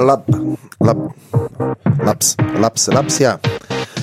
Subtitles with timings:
[0.00, 0.24] lab,
[0.80, 0.98] lab,
[2.04, 3.36] labs, labs, labs, jā.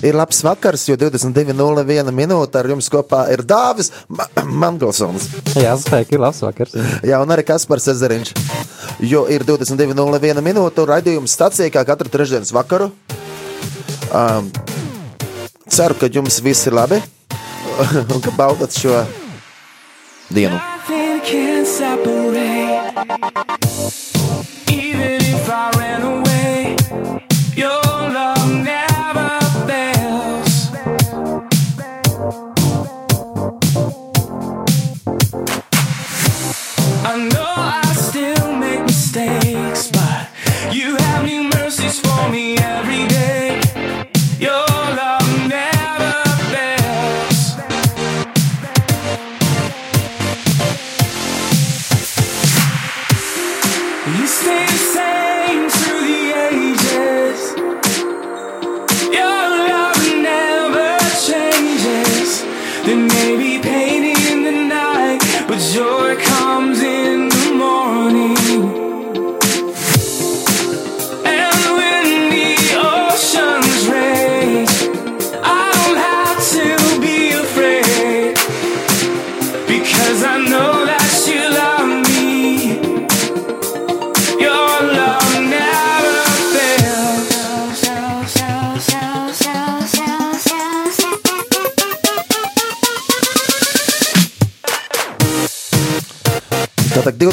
[0.05, 5.25] Ir labs vakars, jo 22.01 minūte ar jums kopā ir Dāvis Ma Mangelsons.
[5.57, 6.75] Jā, sveiki, ir labs vakars.
[7.05, 8.33] Jā, un arī Kaspars Ezeriņš.
[9.09, 12.91] Jo ir 22.01 minūte un raidījums stacija kā katru trešdienas vakaru.
[14.13, 14.51] Um,
[15.67, 17.01] ceru, ka jums viss ir labi
[18.13, 19.01] un ka baudat šo
[20.29, 20.61] dienu.
[20.89, 22.87] Nothing can separate.
[27.58, 27.87] You're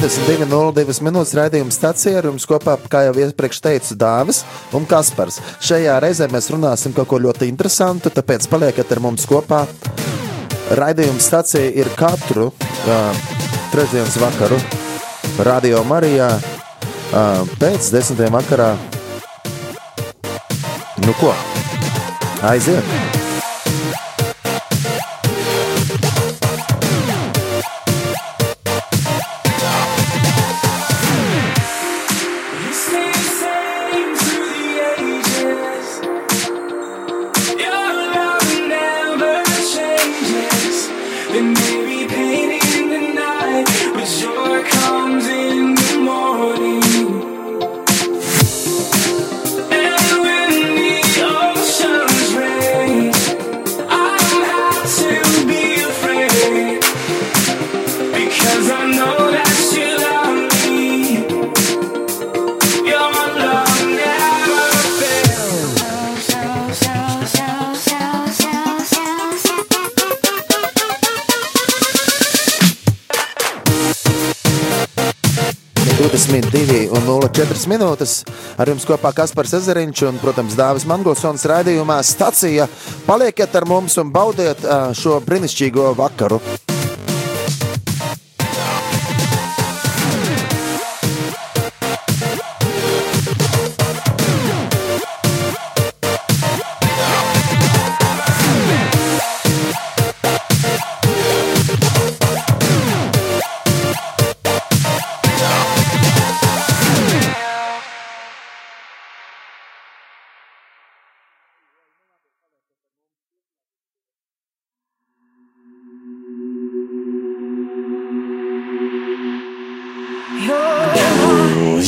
[0.04, 4.42] 22.02 minūtes raidījuma stācijā ar jums kopā, kā jau iepriekš teicu, Dāvis
[4.76, 5.38] un Kaspars.
[5.64, 9.62] Šajā reizē mēs runāsim kaut ko ļoti interesantu, tāpēc palieciet ar mums kopā.
[10.76, 13.24] Raidījuma stācija ir katru uh,
[13.72, 14.60] trešdienas vakaru
[15.48, 18.74] Radio Marijā uh, pēc desmitiem vakarā.
[21.00, 21.32] Nu ko?
[22.44, 23.03] Aiziet!
[77.34, 78.12] 22 un 04 minūtes.
[78.58, 82.68] Ar jums kopā Kaspars Ezeriņš un, protams, Dāvis Mangolsons raidījumā stacija.
[83.08, 84.62] Palieciet ar mums un baudiet
[84.94, 86.40] šo brīnišķīgo vakaru.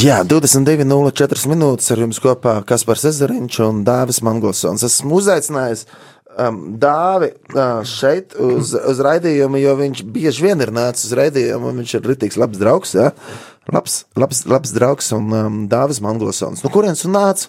[0.07, 4.85] Jā, 22.04 minūtes ar jums kopā Kaspars Ezeriņš un Dāvis Mangolsons.
[4.87, 5.81] Esmu uzaicinājis
[6.45, 11.73] um, Dāvi uh, šeit uz, uz raidījumu, jo viņš bieži vien ir nācis uz raidījumu,
[11.81, 13.09] viņš ir ritīgs labs draugs, jā.
[13.75, 16.63] Labs, labs, labs draugs un um, Dāvis Mangolsons.
[16.63, 17.49] Nu, kurienes tu nāc?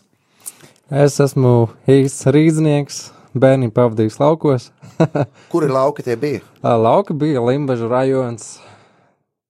[0.90, 3.04] Es esmu īsts rīznieks,
[3.38, 4.72] bērni pavadījis laukos.
[5.54, 6.42] Kuri lauki tie bija?
[6.66, 8.56] Lauka bija Limbažu rajons.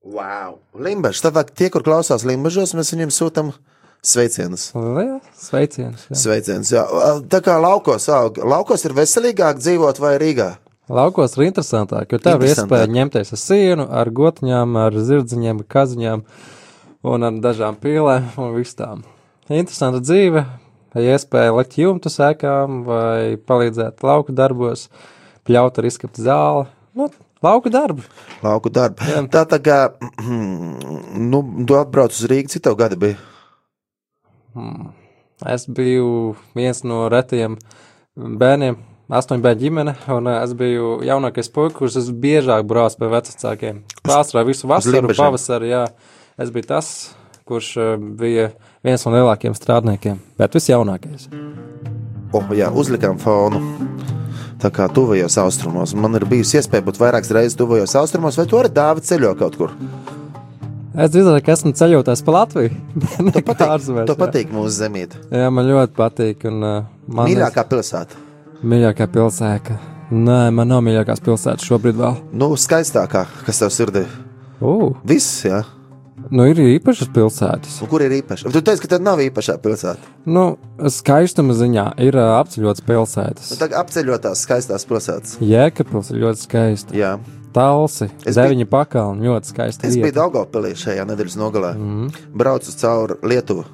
[0.07, 0.61] Wow!
[0.79, 3.51] Limbažs, tad tie, kur klausās Limbažos, mēs viņiem sūtam
[4.07, 4.69] sveicienus.
[4.71, 6.05] Jā, sveiciens.
[6.07, 6.19] Jā.
[6.21, 6.85] Sveiciens, jā.
[7.27, 8.39] Tā kā laukos aug.
[8.39, 10.53] Laukos ir veselīgāk dzīvot vai Rīgā?
[10.87, 16.23] Laukos ir interesantāk, jo tev ir iespēja ņemties ar sienu, ar gotiņām, ar zirdziņiem, kaziņām
[17.11, 19.03] un ar dažām pīlēm un visām.
[19.51, 20.45] Interesanta dzīve,
[20.95, 24.87] ja iespēja likt jumtu sēkām vai palīdzēt lauku darbos,
[25.47, 26.69] pļaut ar izskapt zāli.
[26.95, 27.11] Nu,
[27.43, 28.01] Lauka darbi.
[28.41, 29.05] Lauku darbu.
[29.05, 29.21] Jā.
[29.31, 29.77] Tā tā kā,
[31.31, 33.17] nu, tu atbrauc uz Rīgas, cik tev gadi bija?
[35.45, 37.59] Es biju viens no retajiem
[38.17, 38.79] bērniem,
[39.13, 43.83] astoņu bērnu ģimene, un eh, es biju jaunākais puisis, kurš es biežāk braucu pie vecākiem.
[44.07, 45.83] Pārsvarā visu vasaru, pavasaru, jā.
[46.41, 46.89] Es biju tas,
[47.45, 48.49] kurš eh, bija
[48.85, 51.29] viens no lielākajiem strādniekiem, bet visjaunākais.
[52.33, 53.61] O, jā, uzlikām fonu.
[54.57, 55.93] Tā kā tuvajos austrumos.
[55.93, 59.57] Man ir bijusi iespēja būt vairākas reizes tuvajos austrumos, vai tu arī dāvi ceļo kaut
[59.59, 59.75] kur?
[60.97, 62.71] Es dzirdēju, ka esmu ceļotājs pa Latviju.
[63.35, 64.15] Tev patīk, jā.
[64.17, 65.21] patīk mūsu zemīte.
[65.29, 66.47] Jā, man ļoti patīk.
[66.49, 68.25] Un, uh, man Mīļākā pilsēta.
[68.65, 69.77] Mīļākā pilsēta.
[70.07, 72.17] Nē, man nav mīļākās pilsētas šobrīd vēl.
[72.33, 74.07] Nu, skaistākā, kas tev sirdī.
[74.57, 75.61] Uh, Viss, jā.
[76.31, 77.79] Nu, ir īpašas pilsētas.
[77.85, 78.49] Un kur ir īpaši?
[78.53, 80.13] Tu teici, ka tev nav īpašā pilsēta.
[80.29, 80.45] Nu,
[80.91, 83.53] skaistuma ziņā ir uh, apceļotas pilsētas.
[83.53, 85.37] Nu, tagad apceļotās skaistās pilsētas.
[85.43, 86.99] Jēkabils ir ļoti skaisti.
[86.99, 87.17] Jā.
[87.57, 89.87] Talsi, Es deviņi pakalni, ļoti skaisti.
[89.87, 91.73] Es biju Daugopilī šajā nedēļas nogalē.
[91.79, 92.11] Mm.
[92.37, 93.65] Braucu cauri Lietuvu.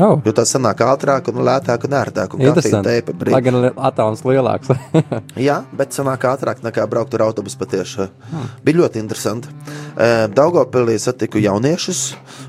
[0.00, 2.36] Oh, Jo tā sanāk ātrāk, un lētāk un ērtāk.
[2.36, 3.34] Un teipa brīv.
[3.34, 4.72] Lai gan attālums lielāks.
[5.48, 8.08] Jā, bet sanāk ātrāk nekā braukt ar autobusu patiešām.
[8.30, 8.48] Hmm.
[8.64, 9.52] Bija ļoti interesanti.
[9.96, 12.04] Eh, Daugopilī satiku jauniešus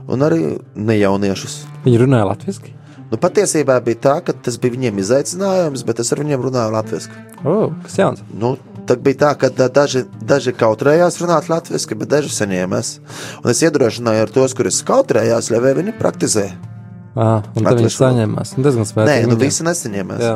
[0.08, 0.42] un arī
[0.76, 1.60] nejauniešus.
[1.84, 2.74] Viņi runāja latviešu.
[3.14, 7.20] Nu, patiesībā bija tā, ka tas bija viņiem izaicinājums, bet es ar viņiem runāju latviešu.
[7.46, 8.24] Oh, kas jauns?
[8.34, 8.56] Nu,
[8.90, 12.94] tad bija tā, ka da- daži, daži kautrējās runāt latviešu, bet daži saņēmās.
[13.44, 16.48] Un es iedrošināju ar tos, kurus kautrējās, lai viņi praktizē.
[17.14, 18.58] Ah, un tad viņi saņēmās.
[18.58, 19.30] Nu, Diezgan Nē, spēcīgi.
[19.30, 19.46] nu viņiem.
[19.46, 20.22] visi nesaņēmās.
[20.24, 20.36] Jā.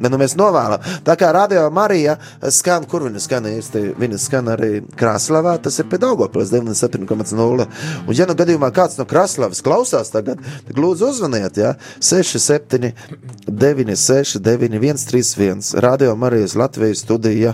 [0.00, 0.80] Ne, nu mēs novēlam.
[1.04, 2.14] Tā kā radio Marija
[2.48, 7.66] skan, kur viņa skan īsti, viņa skan arī Krasnodarbā, tas ir Daugopils 97,0.
[8.06, 12.94] Un, ja nu gadījumā kāds no Krasnodarbas klausās tagad, tad lūdzu uzvaniet, ja 67,
[13.46, 17.52] 96, 91, 31, radio Marijas Latvijas studija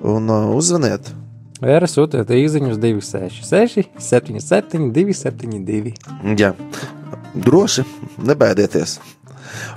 [0.00, 1.10] un uh, uzvaniet.
[1.60, 5.92] Vēra sūtiet īsiņus 266, 77, 272.
[6.38, 6.54] Jā,
[7.34, 7.84] droši,
[8.18, 8.98] nebaidieties.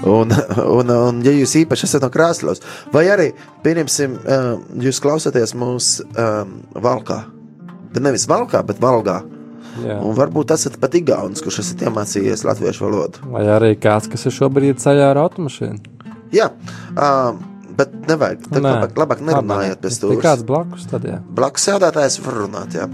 [0.05, 0.29] Un,
[0.77, 2.61] un, un, ja jūs īpaši esat no Krasnodas,
[2.93, 3.31] vai arī,
[3.65, 4.49] pieņemsim, eh,
[4.85, 7.23] jūs klausāties mūsu um, valkā,
[7.93, 9.21] Bet nevis valkā, bet valgā.
[9.83, 9.97] Jā.
[10.05, 13.23] Un varbūt esat pat igaunis, kurš esat iemācījies latviešu valodu.
[13.33, 15.93] Vai arī kāds, kas ir šobrīd ceļā ar automašīnu?
[16.33, 16.47] Jā,
[16.93, 17.35] uh,
[17.77, 18.47] bet nevajag.
[18.49, 18.71] Tad Nē.
[18.71, 20.21] labāk, labāk nerunājiet Ja tam.
[20.25, 21.19] kāds blakus tad jā.
[21.41, 22.77] Blakus sēdētājs var runāt.
[22.77, 22.89] Jā.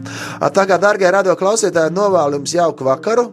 [0.56, 3.30] Tā kā, darbie radio klausītāji, novēlu jums jauku vakaru.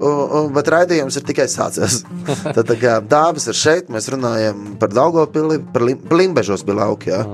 [0.00, 2.00] Un, un, bet raidījums ir tikai sācies.
[2.56, 7.12] Tad, tā kā dāmas ir šeit, mēs runājam par Daugopili, par Lim- Limbežos bija lauki.
[7.12, 7.24] Jā.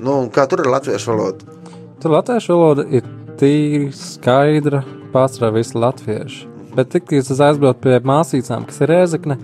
[0.00, 1.60] Nu, un kā tur ir latviešu valoda?
[2.02, 3.06] Tur latviešu valoda ir
[3.38, 4.82] tīri skaidra,
[5.14, 6.42] pārsvarā visi latvieši.
[6.74, 9.38] Bet tik līdz es aizbraucu pie māsīcām, kas ir rēzakne,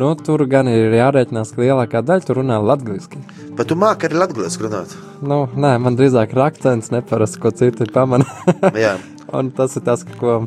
[0.00, 3.20] nu, tur gan ir jārēķinās, ka lielākā daļa tur runā latviešu.
[3.58, 4.96] Bet tu māki arī latviešu runāt.
[5.20, 8.24] Nu, nē, man drīzāk ir akcents, neparasti, ko citi pamana.
[8.72, 8.96] Jā.
[9.36, 10.46] un tas ir tas, ko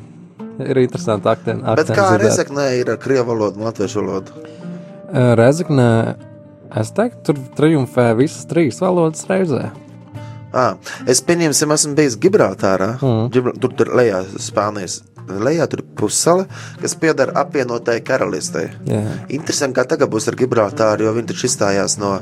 [0.64, 1.66] ir interesanti akcents.
[1.80, 4.46] Bet kā Rezeknē ir ar krievu valodu un latviešu valodu?
[5.40, 5.90] Rezeknē,
[6.82, 9.70] es teiktu, tur triumfē visas trīs valodas reizē.
[10.56, 10.78] À,
[11.12, 12.94] es pieņemsim, esmu bijis Gibraltārā.
[13.02, 13.28] Mm.
[13.34, 15.02] Gibra, tur tur lejā Spānijas.
[15.26, 16.46] Lejā tur ir pusele,
[16.80, 18.70] kas pieder apvienotai karalistei.
[18.88, 19.02] Jā.
[19.34, 22.14] Interesanti, kā tagad būs ar Gibraltāru, jo viņi taču izstājās no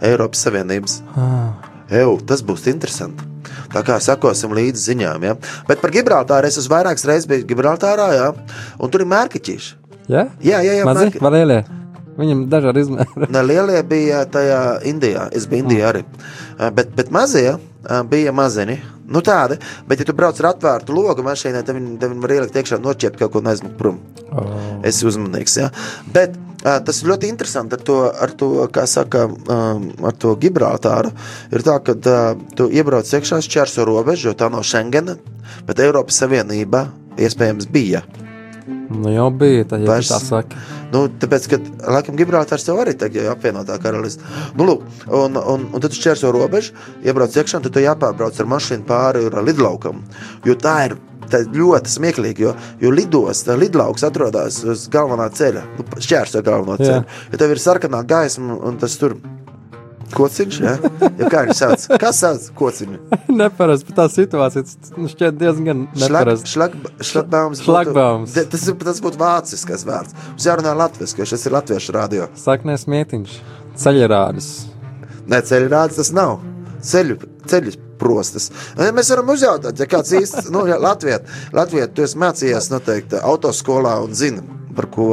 [0.00, 0.98] Eiropas Savienības.
[1.20, 1.52] Ah,
[1.92, 3.35] Eju, tas būs interesanti.
[3.72, 5.26] Tā kā sakosim līdzi ziņām.
[5.28, 5.36] Ja?
[5.68, 8.28] Bet par Gibraltāru es esmu vairākas reizes bijis Gibraltārā, ja?
[8.78, 9.72] un tur ir mērķiķis.
[10.08, 10.84] jā, Jā, jā, jā.
[10.86, 11.64] mazi lielie?
[12.16, 13.26] Viņam dažādi izmēri.
[13.34, 15.26] Ne, lielie bija tajā Indijā.
[15.36, 16.04] Es biju Indijā arī.
[16.56, 17.60] Uh, Bet, bet mazie uh,
[18.08, 18.78] bija maziņi.
[19.12, 19.58] Nu, tādi.
[19.86, 23.18] Bet, ja tu brauc ar atvērtu logu mašīnai, tad viņi, viņi var ielikt iekšā, noķert
[23.20, 24.00] kaut ko un aizmukt prom.
[24.32, 24.48] Oh.
[24.82, 25.54] Es esmu uzmanīgs.
[25.60, 25.68] Ja?
[26.14, 30.32] Bet uh, tas ir ļoti interesanti ar to, ar to kā saka, um, ar to
[30.42, 31.12] Gibraltāru.
[31.54, 35.14] Ir tā, ka uh, tu iebrauc iekšā, šķērso robežu, jo tā nav Schengena,
[35.68, 36.88] bet Eiropas Savienība
[37.20, 38.02] iespējams bija.
[38.66, 40.58] Nu, jau bija tā, ja Vairs- tā saki.
[40.96, 41.58] Nu, tāpēc, ka
[41.92, 44.24] laikam Gibraltārs jau arī tagad ir apvienotā karaliste.
[44.56, 46.72] Nu, lūk, un, un, un tad tu šķērso robežu,
[47.04, 50.00] iebrauc iekšā, tad tu jāpārbrauc ar mašīnu pāri ar lidlaukam.
[50.46, 50.98] Jo tā ir.
[51.26, 55.64] Tā ir ļoti smieklīgi, jo, jo lidosta, lidlauks atrodas uz galvenā ceļa.
[55.74, 56.84] Nu, šķērso galveno Jā.
[56.86, 57.16] ceļu.
[57.32, 59.16] Ja tev ir sarkanā gaisma, un tas tur
[60.14, 60.74] kociņš, ja?
[61.18, 61.86] ja kā viņš sauc?
[62.02, 63.00] Kas sauc kociņu?
[63.40, 64.64] Neparasti, bet tā situācija
[64.98, 66.52] nu, šķiet diezgan neparasti.
[66.52, 67.62] Šlagbaums.
[67.66, 68.36] Šlagbaums.
[68.36, 70.16] Tas, ir- tas būtu vācisks vārds.
[70.32, 72.28] Mums jārunā latviešu, jo šis ir latviešu radio.
[72.40, 73.40] Saknēs mietiņš,
[73.82, 74.52] ceļrādis.
[75.26, 76.38] Nē, ceļu rāds tas nav.
[76.86, 77.18] Ceļu,
[77.50, 78.50] ceļu prostas.
[78.76, 81.18] Mēs varam uzjautāt, ja kāds īsts, nu, ja Latvijā,
[81.56, 84.44] Latvijā tu esi mācījies noteikti autoskolā un zini,
[84.76, 85.08] par ko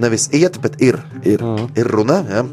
[0.00, 0.98] Nevis iet, bet ir.
[1.22, 1.72] Ir, mm.
[1.78, 2.20] ir runa.
[2.28, 2.44] Ja?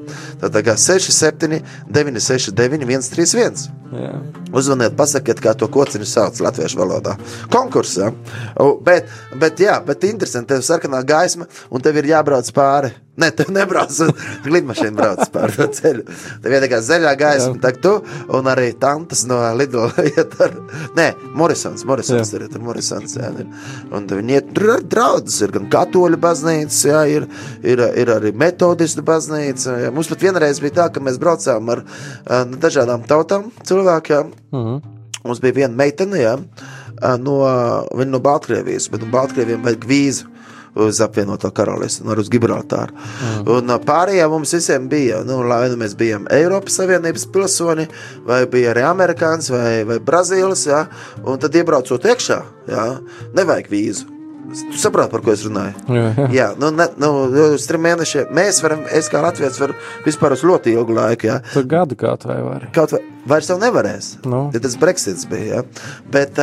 [0.42, 3.64] Tā tā kā 67, 969, 131.
[3.92, 4.12] Jā.
[4.56, 7.18] Uzvaniet, pasakiet, kā to kociņu sauc latviešu valodā.
[7.52, 8.12] Konkursā.
[8.56, 9.10] O, Bet,
[9.40, 12.94] bet, jā, bet interesanti, tev ir sarkanā gaisma, un tev ir jābrauc pāri.
[13.22, 13.94] Nē, tev nebrauc,
[14.50, 16.06] lidmašīna brauc pāri to ceļu.
[16.44, 17.94] Tev ir tā kā zaļā gaisma, tā tu
[18.34, 20.56] un arī tantas no Lidla iet ar,
[20.98, 22.40] nē, Morisons, Morisons Jā.
[22.40, 23.50] ir, tur Morisons, jā, ir.
[23.94, 27.28] Un viņi iet, tur ir draudzes, ir gan katoļu baznīcas, jā, ir,
[27.62, 29.78] ir, ir arī metodistu baznīca.
[29.86, 29.94] Jā.
[29.94, 34.82] Mums pat vienreiz bija tā, ka mēs braucām ar uh, dažādām tautām cilvēkiem, Mhm.
[35.24, 36.32] Mums bija viena meitene, ja,
[37.22, 37.36] no,
[37.94, 40.30] viņa no Baltkrievijas, bet no Baltkrieviem vajag vīzu
[40.75, 42.96] uz apvienoto karalisti, no uz Gibraltāru.
[42.96, 43.50] Mm.
[43.56, 47.88] Un ā, pārējie mums visiem bija, nu, lai nu mēs bijām Eiropas Savienības pilsoni,
[48.28, 50.86] vai bija arī amerikānis, vai, vai brazīlis, ja,
[51.25, 52.88] un tad iebraucot iekšā, ja,
[53.38, 54.11] nevajag vīzu.
[54.51, 55.77] Tu saproti, par ko es runāju?
[55.95, 56.27] Jā, jā.
[56.36, 57.12] Jā, nu, ne, nu,
[57.55, 61.39] uz trim mēnešiem mēs varam, es kā Latvijas varu vispār uz ļoti ilgu laiku, ja,
[61.53, 62.71] Tu gadu kaut vai vari.
[62.75, 64.15] Kaut vai vairs jau nevarēs.
[64.25, 64.41] Nu.
[64.53, 65.62] Ja tas Brexits bija.
[65.62, 65.88] Ja?
[66.12, 66.39] Bet,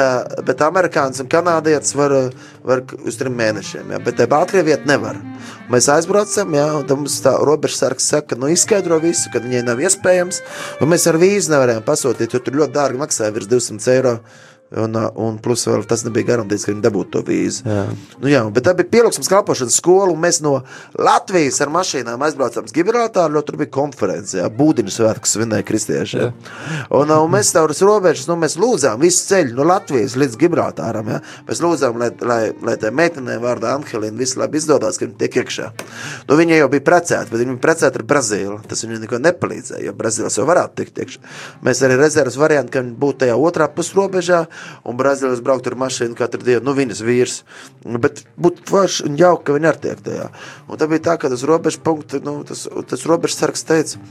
[0.46, 2.14] bet amerikānis un kanādietis var,
[2.66, 3.94] var uz trim mēnešiem.
[3.94, 4.02] Ja?
[4.02, 5.18] Bet Baltkrievijā nevar.
[5.72, 9.82] Mēs aizbraucam, ja, un tad mums tā robežsargs saka, nu izskaidro visu, ka viņai nav
[9.84, 10.42] iespējams.
[10.82, 14.18] Un mēs ar vīzu nevarējām pasūtīt, jo tur ļoti dārgi maksāja virs 200 eiro.
[14.76, 17.62] Un, un plus vēl tas nebija garantēts, ka viņi dabūtu to vīzu.
[17.64, 17.84] Jā.
[18.20, 20.58] Nu, jā, bet tā bija pielūgsmes kalpošanas skola, un mēs no
[21.00, 26.20] Latvijas ar mašīnām aizbraucām uz Gibraltāru, jo tur bija konference, jā, būdiņu svētkus svinēja kristieši.
[26.20, 26.26] Jā.
[26.98, 30.36] Un, uh, un mēs tur uz robežas, nu, mēs lūdzām visu ceļu no Latvijas līdz
[30.42, 31.22] Gibraltāram, jā.
[31.48, 35.40] Mēs lūdzām, lai, lai, lai tā meitenē vārdā Anhelīna viss labi izdodas, ka viņa tiek
[35.40, 35.70] iekšā.
[36.28, 38.60] Nu, viņa jau bija precēta, bet viņa bija precēta ar Brazīlu.
[38.68, 41.24] Tas viņai neko nepalīdzēja, jo Brazīlis jau varētu tikt iekšā.
[41.64, 44.44] Mēs arī rezerves variantu, ka viņa būtu tajā otrā pusrobežā,
[44.88, 47.42] un Brazīlis brauktu ar mašīnu katru dienu, nu, viņas vīrs.
[47.84, 50.30] Bet būtu forši un jauki, ka viņi arī tiek tajā.
[50.68, 54.02] Un tā bija tā, ka tas robežu punkts, nu, tas, tas robežu sargs teica,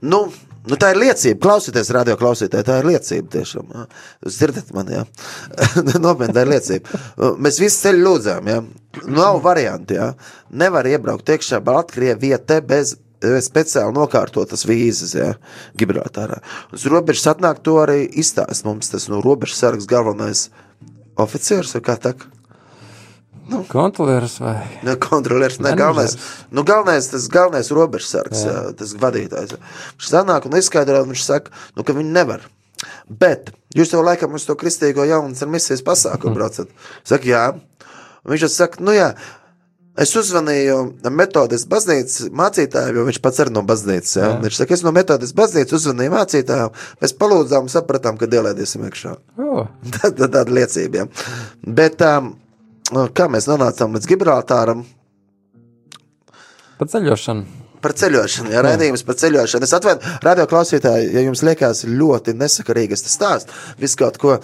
[0.00, 0.26] nu,
[0.66, 1.40] nu, tā ir liecība.
[1.46, 3.72] Klausieties, radio klausītāji, tā ir liecība tiešām.
[3.74, 3.86] jā.
[4.26, 5.06] Jūs dzirdat mani, jā.
[6.04, 7.02] Nopietni, tā ir liecība.
[7.42, 8.60] Mēs visi ceļu lūdzām, jā.
[9.06, 10.12] Nav varianti, jā.
[10.50, 15.32] Nevar iebraukt iekšā Baltkrievijā bez speciāli nokārtotas vīzes, ja
[15.78, 16.42] Gibraltārā.
[16.74, 20.48] Uz robežas atnāk to arī izstāst mums tas no robežas sargs galvenais
[21.16, 22.14] oficieris, vai kā tā?
[23.70, 24.56] Kontrolieris vai?
[24.82, 26.16] Ne, kontrolieris, ne, galvenais,
[26.50, 28.56] nu, galvenais, tas galvenais robežsargs, jā.
[28.74, 29.54] tas vadītājs.
[29.94, 32.42] Viņš sanāk un izskaidro, un viņš saka, nu, ka viņi nevar.
[33.06, 36.74] Bet jūs jau laikam uz to kristīgo jaunas ar misijas pasākumu braucat.
[37.06, 37.44] Saka, jā.
[38.26, 39.12] Un viņš saka, nu jā,
[40.02, 40.78] es uzvanīju
[41.14, 44.16] metodas baznīcas mācītājiem, jo viņš pats ir no baznīcas.
[44.18, 44.32] Jā.
[44.32, 44.40] Jā.
[44.44, 49.14] Viņš saka, es no metodas baznīcas uzvanīju mācītājiem, mēs palūdzām sapratām, ka ielēdīsim iekšā.
[49.40, 51.04] O, Tā, tā, tāda liecība.
[51.04, 51.32] Jā.
[51.80, 52.34] Bet um,
[53.16, 54.86] kā mēs nonācām līdz Gibraltāram?
[56.78, 57.65] pa ceļošanu.
[57.84, 59.66] Par ceļošanu, ja raidījums par ceļošanu.
[59.66, 64.42] Es atvainu, radio klausītāji, ja jums liekas ļoti nesakarīgas tas stāsts, visu kaut ko uh,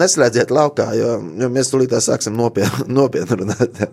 [0.00, 1.12] neslēdziet laukā, jo,
[1.42, 3.78] jo mēs tulīt sāksim nopietni nopietni runāt.
[3.84, 3.90] jā.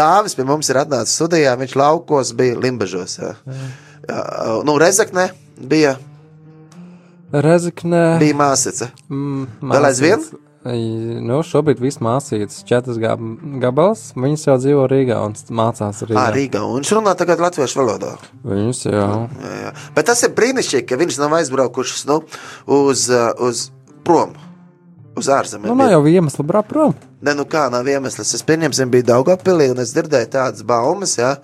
[0.00, 3.18] Dāvis pie mums ir atnācis studijā, viņš laukos bija Limbažos.
[3.22, 3.34] Jā.
[4.10, 4.20] Jā,
[4.66, 5.30] nu, Rezekne
[5.70, 5.96] bija,
[7.32, 8.04] Rezeknē.
[8.18, 8.88] bija māsica.
[9.08, 10.24] Mm, Vēl aizvien?
[10.60, 13.22] Nu, šobrīd viss mācīts, četras gab
[13.62, 14.10] gabals.
[14.12, 16.20] Viņas jau dzīvo Rīgā un mācās Rīgā.
[16.20, 18.12] Ā, Rīgā, un viņš runā tagad latviešu valodā.
[18.44, 19.08] Viņas jau.
[19.40, 19.70] Jā, jā.
[19.96, 22.18] Bet tas ir brīnišķīgi, ka viņš nav aizbraukušas nu,
[22.76, 23.06] uz,
[23.40, 23.62] uz
[24.04, 24.34] prom,
[25.16, 25.70] uz ārzemēm.
[25.72, 26.92] Nu, nav jau iemesla braukt prom.
[27.24, 28.34] Ne, nu kā nav iemesls.
[28.36, 31.34] Es pieņemsim, bija Daugavpilī, un es dzirdēju tādas baumas, jā.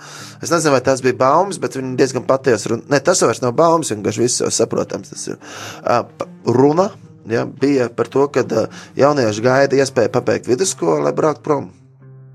[0.44, 2.84] Es nezinu, vai tās bija baumas, bet viņi diezgan patiesi runa.
[2.92, 5.12] Ne, tas vairs nav baumas, vienkārši viss jau saprotams.
[5.12, 6.90] Tas ir uh, runa,
[7.30, 11.68] jā, bija par to, ka uh, jaunieši gaida iespēju pabeigt vidusskolu, lai brauktu prom.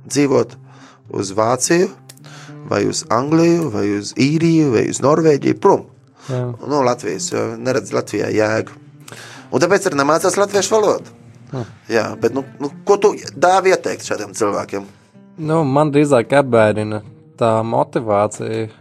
[0.07, 0.57] Dzīvot
[1.17, 1.89] uz Vāciju,
[2.71, 5.87] vai uz Angliju, vai uz Īriju, vai uz Norvēģiju, prom
[6.29, 6.43] Jā.
[6.69, 8.77] no Latvijas, jo neredz Latvijā jēgu.
[9.51, 11.17] Un tāpēc arī nemācās latviešu valodu.
[11.91, 14.85] Jā, bet nu, nu, ko tu dāvi ieteikt šādiem cilvēkiem?
[15.43, 17.01] Nu, man drīzāk apbēdina
[17.39, 18.77] tā motivācija, eh,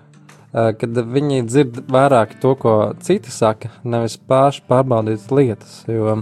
[0.52, 5.82] kad viņi dzird vairāk to, ko citi saka, nevis paši pārbaudīt lietas.
[5.88, 6.20] Jo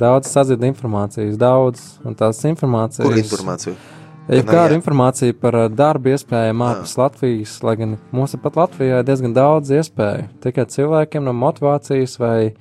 [0.00, 3.06] daudz sadzird informācijas, daudz, un tās informācijas.
[3.06, 3.76] Kur informāciju?
[4.32, 9.08] Ja kāda informācija par ā, darba iespējām ārpus Latvijas, lai gan mums pat Latvijā ir
[9.08, 10.30] diezgan daudz iespēju.
[10.40, 12.54] Tikai cilvēkiem no motivācijas, vai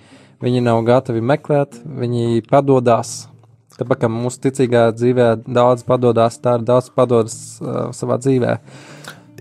[0.43, 3.29] viņi nav gatavi meklēt, viņi padodas.
[3.77, 8.57] Tāpēc, ka mūsu ticīgā dzīvē daudz padodas, tā ir daudz padodas uh, savā dzīvē.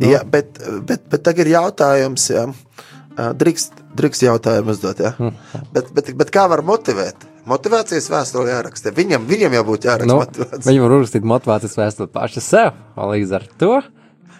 [0.01, 0.09] Nu.
[0.09, 0.57] Jā, bet,
[0.89, 2.31] bet, bet tagad ir jautājums.
[2.33, 5.11] Ā, drīkst, drīkst jautājumu uzdot, jā.
[5.19, 5.35] Hm.
[5.75, 7.27] Bet, bet, bet kā var motivēt?
[7.51, 8.93] Motivācijas vēstule jāraksta.
[8.95, 10.63] Viņam, viņam jau būtu jāraksta Nu, motivācija.
[10.71, 13.73] viņi var uzrakstīt motivācijas vēstuli paši sev, un līdz ar to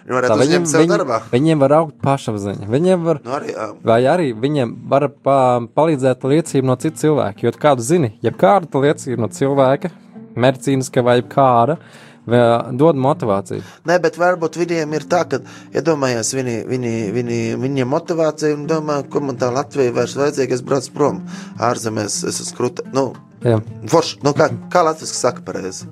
[0.03, 1.17] Viņi varētu uzņemt sev darbā.
[1.31, 2.65] viņiem var augt pašapziņa.
[2.71, 3.67] Viņiem var, Nu, arī, jā.
[3.87, 5.37] vai arī viņiem var pa,
[5.75, 7.45] palīdzēt liecību no citu cilvēku.
[7.45, 9.91] Jo kādu zini, ja kāda liecība no cilvēka,
[10.35, 11.77] medicīniska vai kāda,
[12.25, 13.63] dod motivāciju.
[13.89, 15.41] Nē, bet varbūt viņiem ir tā, ka,
[15.75, 20.63] iedomājās, viņi, viņi, viņi, viņiem motivācija un domā, ko man tā Latvija vairs vajadzīga, es
[20.63, 21.21] braucu prom
[21.59, 22.87] ārzemēs, es esmu kruta.
[22.95, 23.11] Nu,
[23.43, 23.59] Jā.
[23.91, 25.89] forši, nu, kā, kā Latvijas saka pareizi?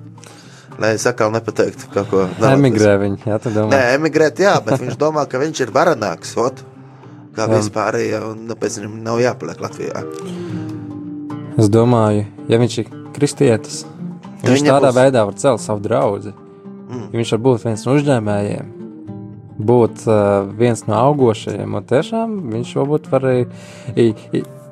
[0.80, 2.24] Lai es atkal nepateiktu kaut ko.
[2.48, 3.18] Emigrē viņi.
[3.28, 3.74] Jā, tu domā.
[3.74, 6.64] Nē, emigrēt, jā, bet viņš domā, ka viņš ir varenāks, ot,
[7.36, 10.00] kā vispārējie, un tāpēc viņam nav jāpaliek Latvijā.
[11.60, 13.82] Es domāju, ja viņš ir kristietis,
[14.42, 16.32] viņš viņa tādā būs- veidā var celt savu draugu.
[16.92, 17.08] Mm.
[17.14, 18.72] Viņš var būt viens no uzņēmējiem,
[19.62, 23.46] būt uh, viens no augošajiem, un tiešām viņš varbūt var arī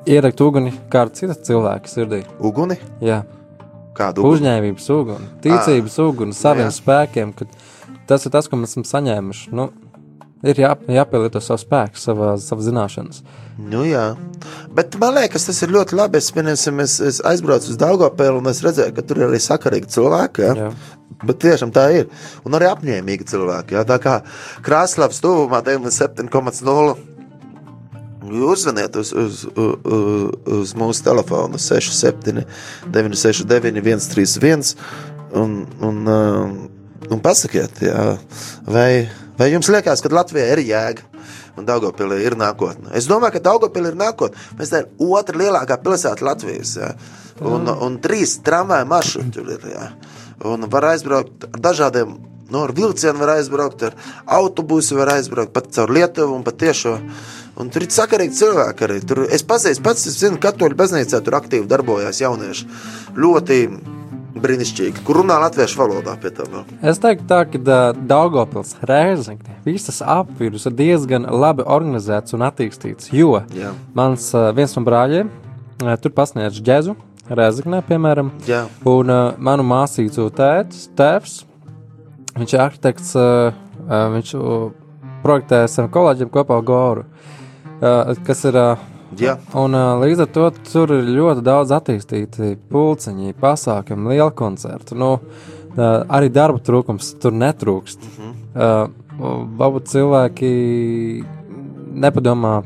[0.05, 2.23] ierakt uguni kāda cita cilvēka sirdī.
[2.39, 2.77] Uguni?
[3.01, 3.23] Jā,
[3.97, 4.37] Kādu uguni?
[4.39, 6.75] uzņēmības uguni, ticības uguni, saviem jā.
[6.77, 7.33] spēkiem.
[8.07, 9.51] Tas ir tas, ko mēs esam saņēmuši.
[9.55, 9.69] Nu,
[10.47, 13.21] ir jā, jāpielieto savu spēku, savā, savas zināšanas.
[13.61, 14.11] Nu, jā,
[14.75, 16.21] bet man liekas, tas ir ļoti labi.
[16.21, 19.91] Es, piemēram, es, es aizbraucu uz Dārgopēlu un es redzēju, ka tur ir arī sakarīgi
[19.95, 20.47] cilvēki.
[20.47, 20.67] Ja?
[20.67, 20.71] Jā.
[21.21, 22.09] Bet tiešām tā ir.
[22.47, 23.77] Un arī apņēmīgi cilvēki.
[23.77, 23.85] Ja?
[23.87, 24.17] Tā kā
[24.65, 27.07] Krasnodarbs tuvumā 97,0.
[28.31, 32.45] Jūs zvaniet uz, uz, uz, uz mūsu telefonu 67,
[32.93, 34.75] 969, 131
[35.41, 36.53] un, un, um,
[37.09, 38.05] un pasakiet, jā,
[38.67, 39.07] vai,
[39.41, 41.07] vai jums liekas, ka Latvijā ir jēga
[41.57, 42.91] un Daugopilī ir nākotne.
[42.97, 44.39] Es domāju, ka Daugopilī ir nākotne.
[44.59, 46.91] Mēs ir otra lielākā pilsēta Latvijas, jā,
[47.41, 49.87] un, un trīs tramvaju maršruti ir, jā,
[50.47, 52.15] un var aizbraukt ar dažādiem,
[52.51, 53.95] nu, ar vilcienu var aizbraukt, ar
[54.39, 56.97] autobusu var aizbraukt, pat caur Lietuvu un pat tiešo.
[57.61, 58.99] Un tur ir sakarīgi cilvēki arī.
[59.05, 62.67] Tur, es pazīstu, pats es zinu, ka katoļu baznīcā tur aktīvi darbojās jaunieši.
[63.19, 63.57] Ļoti
[64.41, 66.49] brīnišķīgi, kur runā latviešu valodā pie tam.
[66.55, 66.79] vēl.
[66.91, 73.11] Es teiktu, tā, ka Daugopils, Rēzakne, visas apvidus ir diezgan labi organizēts un attīstīts.
[73.15, 73.73] Jo Jā.
[73.97, 75.31] mans viens no brāļiem
[76.01, 76.95] tur pasniedz džēzu,
[77.31, 78.65] Rēzaknē, piemēram, Jā.
[78.85, 81.35] un uh, manu māsīcu tēvs, tēvs,
[82.35, 83.53] viņš ir arhitekts, uh,
[84.17, 84.71] viņš uh,
[85.23, 88.57] projektē ar kolēģiem kopā Goru, uh, kas ir.
[88.57, 88.87] Uh,
[89.19, 89.35] Jā.
[89.57, 94.95] Un, uh, līdz ar to tur ir ļoti daudz attīstīti pulciņi, pasākumi, liela koncerta.
[94.95, 98.07] Nu, uh, arī darba trūkums tur netrūkst.
[98.07, 98.35] Uh -huh.
[98.55, 100.51] uh, varbūt cilvēki
[101.91, 102.61] nepadomā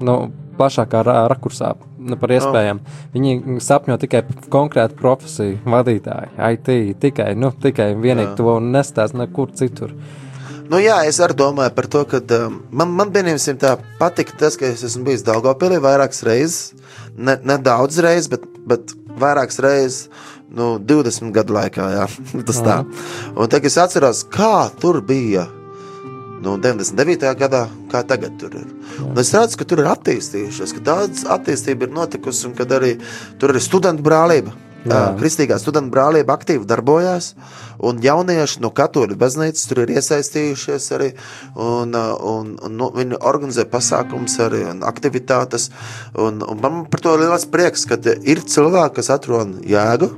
[0.00, 0.16] nu,
[0.58, 2.80] plašākā ra rakursā nu, par iespējām.
[2.80, 3.04] Oh.
[3.14, 8.72] Viņi sapņo tikai par konkrētu profesiju, vadītāju, IT, tikai, nu, tikai un vienīgi to un
[8.74, 9.94] nestāst nekur citur.
[10.70, 14.54] Nu, jā, es arī domāju par to, ka um, man, man pieņemsim, tā patika tas,
[14.58, 16.58] ka es esmu bijis Daugopilī vairākas reizes.
[17.18, 20.04] Ne, ne daudz reizes, bet, bet vairākas reizes.
[20.50, 22.06] Nu, 20 gadu laikā, jā,
[22.48, 22.76] tas tā.
[23.34, 25.48] Un tagad es atceros, kā tur bija.
[26.40, 27.34] Nu, 99.
[27.36, 28.70] gadā, kā tagad tur ir.
[29.04, 32.94] Un es redzu, ka tur ir attīstījušies, ka daudz attīstība ir notikusi, un kad arī
[33.42, 34.54] tur ir studentu brālība.
[34.80, 35.00] Jā.
[35.18, 37.34] Kristīgā studentu brālība aktīvi darbojās,
[37.84, 41.10] un jaunieši no katoļu baznīcas tur ir iesaistījušies arī.
[41.60, 45.68] Un, un, un, nu, viņi organizē pasākumus arī aktivitātes.
[46.16, 50.08] Un, un man par to ir liels prieks, ka ir cilvēki, kas atrod jēgu.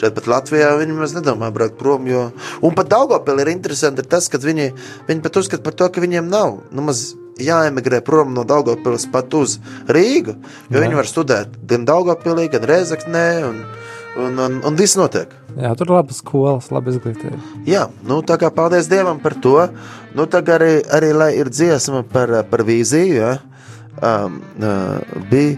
[0.00, 2.10] Šeit pat Latvijā viņi maz nedomā braukt prom.
[2.10, 2.28] Jo...
[2.64, 4.72] Un pat Daugopilī ir interesanti ir tas, ka viņi,
[5.06, 6.58] viņi pat uzskata par to, ka viņiem nav.
[6.74, 10.34] Nu, maz, Jāemigrē prom no Daugopils pat uz Rīgu,
[10.66, 10.82] jo Jā.
[10.82, 13.60] viņi var studēt gan Daugopilī, gan Rezeknē, un,
[14.16, 15.32] un, un, un viss notiek.
[15.58, 17.38] Jā, tur ir labas skolas, laba izglītība.
[17.68, 19.56] Jā, nu, tā kā paldies Dievam par to.
[20.14, 23.36] Nu, tagad arī, arī lai ir dziesma par, par vīziju, ja?
[24.02, 24.98] um, uh,
[25.30, 25.56] bija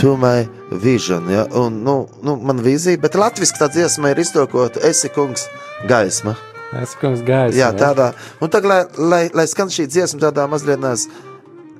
[0.00, 0.46] to my
[0.82, 1.28] vision.
[1.30, 1.46] Ja?
[1.58, 5.46] Un, nu, nu, man vīzija, bet latviski tā dziesma ir iztokota Esi kungs
[5.90, 6.36] gaisma.
[6.80, 7.58] Es kungs gaisu.
[7.60, 8.14] Jā, tādā.
[8.40, 10.80] Un tagad, lai, lai, lai skan šī dziesma tādā mazliet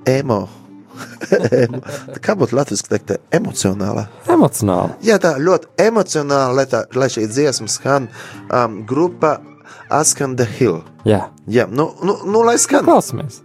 [0.05, 0.45] emo.
[2.25, 4.07] Kā būtu latviski teikt, emocionālā?
[4.33, 4.97] Emocionāli.
[5.07, 8.09] Jā, tā ļoti emocionāli, lai, tā, lai šī dziesma skan
[8.49, 9.39] um, grupa
[9.93, 10.81] Askan the Hill.
[11.05, 12.85] Jā, Jā, nu, nu, nu lai skan.
[12.87, 13.42] klausamies.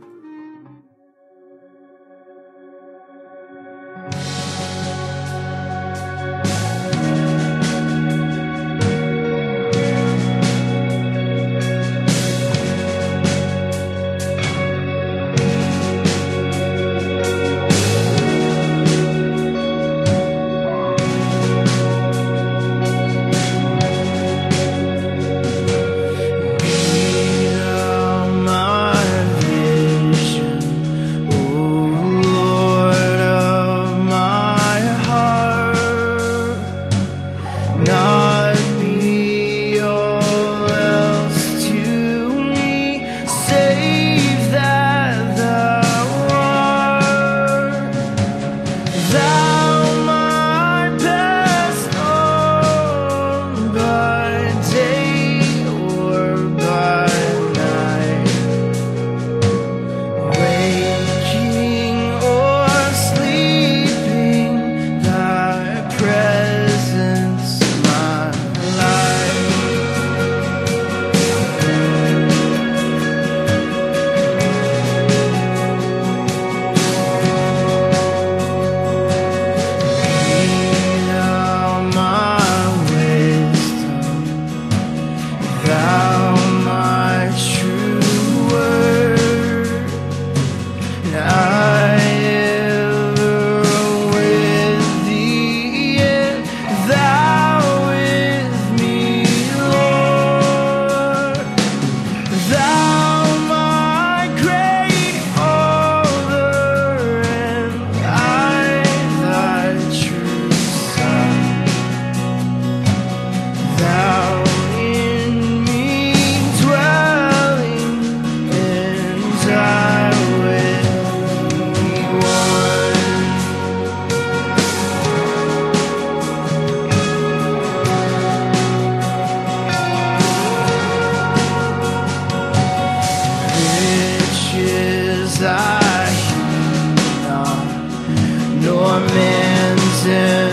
[138.97, 140.46] tormented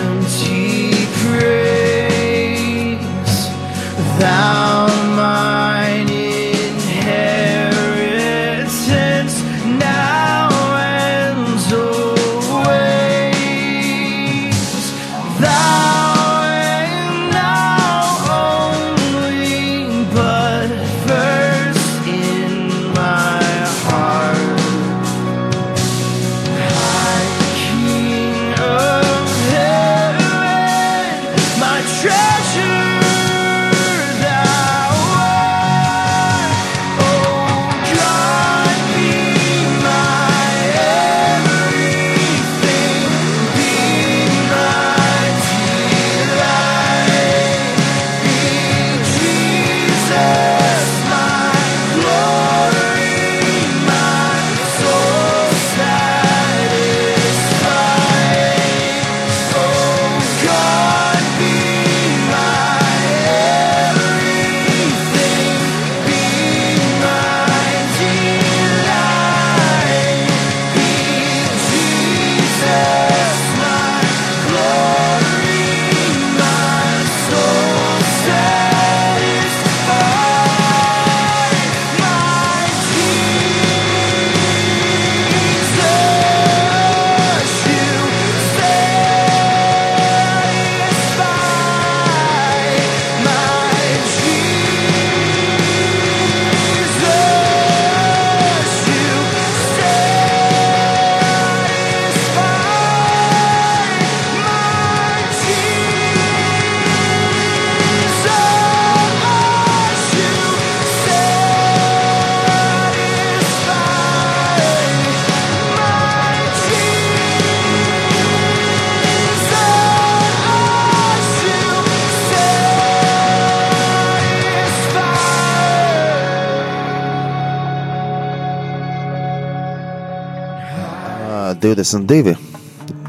[131.65, 132.37] 22.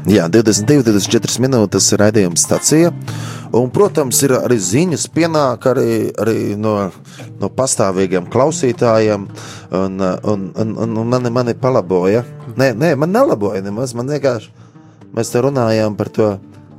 [0.06, 2.92] Jā, 22, 24 minūtes raidījuma stācija.
[3.56, 6.76] Un, protams, ir arī ziņas, pienāk arī, arī no,
[7.40, 9.26] no pastāvīgiem klausītājiem.
[9.76, 12.22] Un, un, un, un mani, mani palaboja.
[12.56, 13.96] Nē, nē, man nelaboja nemaz.
[13.98, 14.52] Man vienkārši
[15.16, 16.28] mēs te runājām par to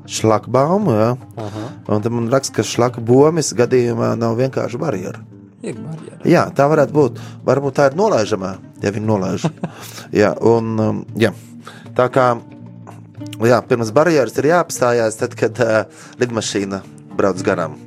[0.08, 0.96] šlakbaumu.
[0.96, 1.10] Ja?
[1.88, 5.22] Un tad man raksta, ka šlakbaumas gadījumā nav vienkārši barjera.
[5.66, 5.78] Ir.
[6.28, 7.20] Jā, tā varētu būt.
[7.46, 9.48] Varbūt tā ir nolaižamā, ja viņi nolaiž.
[10.22, 11.34] jā, un, um, jā.
[11.98, 12.28] Tā kā
[13.42, 15.84] jā, pirms barjeras ir jāapstājās, tad, kad uh,
[16.22, 16.84] lidmašīna
[17.18, 17.78] brauc garām.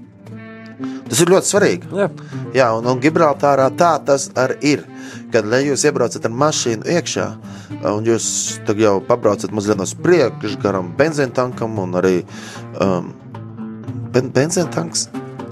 [1.10, 1.90] Tas ir ļoti svarīgi.
[1.94, 2.08] Jā.
[2.54, 4.84] Jā, un, un Gibraltārā tā tas arī ir.
[5.30, 7.26] Kad jūs iebraucat ar mašīnu iekšā,
[7.90, 8.26] un jūs
[8.78, 12.14] jau pabraucat mazliet no priekšu, garām benzīna tankam un arī
[12.82, 13.10] um,
[14.14, 15.08] ben, benzīna tanks.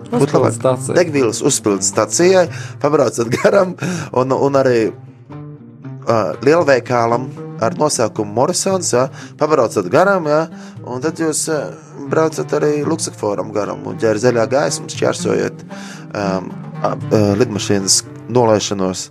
[0.08, 0.56] Būtu Uzpildes labāk.
[0.58, 0.96] stācija.
[0.98, 2.46] Degvielas uzpildes stācijai,
[2.82, 3.76] pabraucat garām
[4.14, 7.28] un, un arī uh, lielveikalam
[7.64, 8.92] ar nosaukumu Morrisons.
[8.94, 9.08] Ja,
[9.40, 10.44] pabraucat garām, ja,
[10.86, 11.70] un tad jūs uh,
[12.10, 16.50] braucat arī Luksakforam garām un ķērat zaļā gaismu, šķērsojot um,
[16.82, 19.08] uh, lidmašīnas nolaišanos,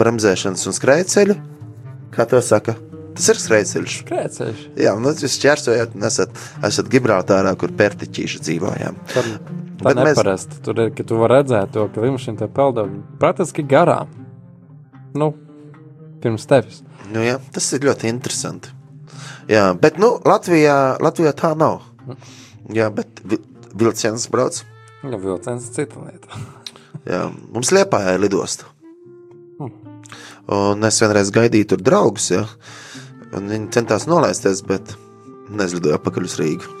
[0.00, 1.36] bremzēšanas un skrejceļu.
[2.14, 2.76] Kā to saka?
[3.14, 3.94] Tas ir skrejceļš.
[4.08, 4.60] Krēceļš.
[4.80, 6.36] Jā, tad jūs šķērsojat un esat,
[6.66, 8.98] esat Gibraltārā, kur pērtiķīši dzīvojām.
[9.12, 10.60] Tā, tā Bet mēs- neparasti.
[10.64, 12.86] Tur ir, ka tu vari redzēt to, ka lidmašīna te pelda
[13.20, 14.08] praktiski garām.
[15.14, 15.32] Nu,
[16.22, 16.82] pirms tevis.
[17.10, 18.72] Nu, jā, tas ir ļoti interesanti.
[19.50, 21.80] Jā, bet nu, Latvijā, Latvijā tā nav.
[22.70, 23.42] Jā, bet vi-
[23.74, 24.62] vilciens brauc.
[25.02, 26.42] Ja vilciens ir cita lieta.
[27.10, 28.68] Jā, mums liepā ir lidosta.
[30.50, 32.42] Un es vienreiz gaidīju tur draugus, ja,
[33.36, 34.96] un viņi centās nolaisties, bet
[35.54, 36.76] nezlidoja atpakaļ uz Rīgu.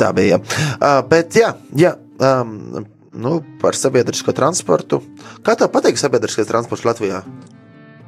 [0.00, 0.38] Tā bija.
[0.38, 0.40] Jā.
[0.76, 5.02] Uh, bet, jā, jā um, nu, par sabiedrisko transportu.
[5.44, 7.22] Kā tev patīk sabiedriskais transports Latvijā?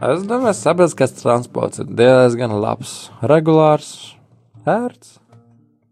[0.05, 3.89] Es domāju, ka sabiedriskais transports ir diezgan labs, regulārs,
[4.69, 5.17] ērts.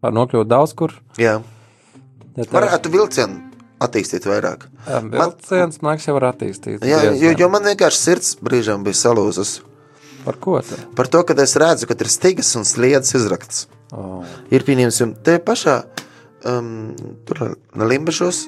[0.03, 0.93] Var nokļūt daudz kur.
[1.21, 1.39] Jā,
[2.33, 3.41] Ja tev- varētu vilcienu
[3.83, 4.65] attīstīt vairāk.
[4.87, 6.81] Jā, Vilciens, man liekas, jau var attīstīt.
[6.87, 7.39] Jā, jo, diezgan.
[7.43, 9.61] jo man vienkārši sirds brīžām bija salūzus.
[10.25, 10.79] Par ko te?
[10.97, 13.67] Par to, ka es redzu, ka ir stigas un sliedas izrakts.
[13.93, 14.23] Oh.
[14.55, 15.83] Ir pieņemsim, te pašā
[16.49, 16.95] um,
[17.29, 18.47] tur Limbažos.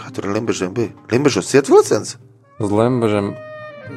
[0.00, 0.94] Kā tur Limbažiem bija?
[1.12, 2.16] Limbažos iet vilciens.
[2.62, 3.34] Uz Lembažiem.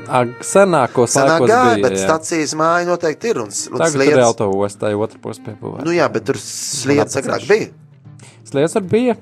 [0.06, 2.04] Ag, senākos Senā laikos gāja, bija, bet jā.
[2.04, 3.40] stacijas māja noteikti ir.
[3.42, 4.28] Un, un Tagad tur ir sliedas.
[4.28, 5.86] autoostā, otru pusi piepūvē.
[5.88, 7.72] Nu jā, bet tur sliedas agrāk bija.
[8.46, 9.18] Sliedas arī bija.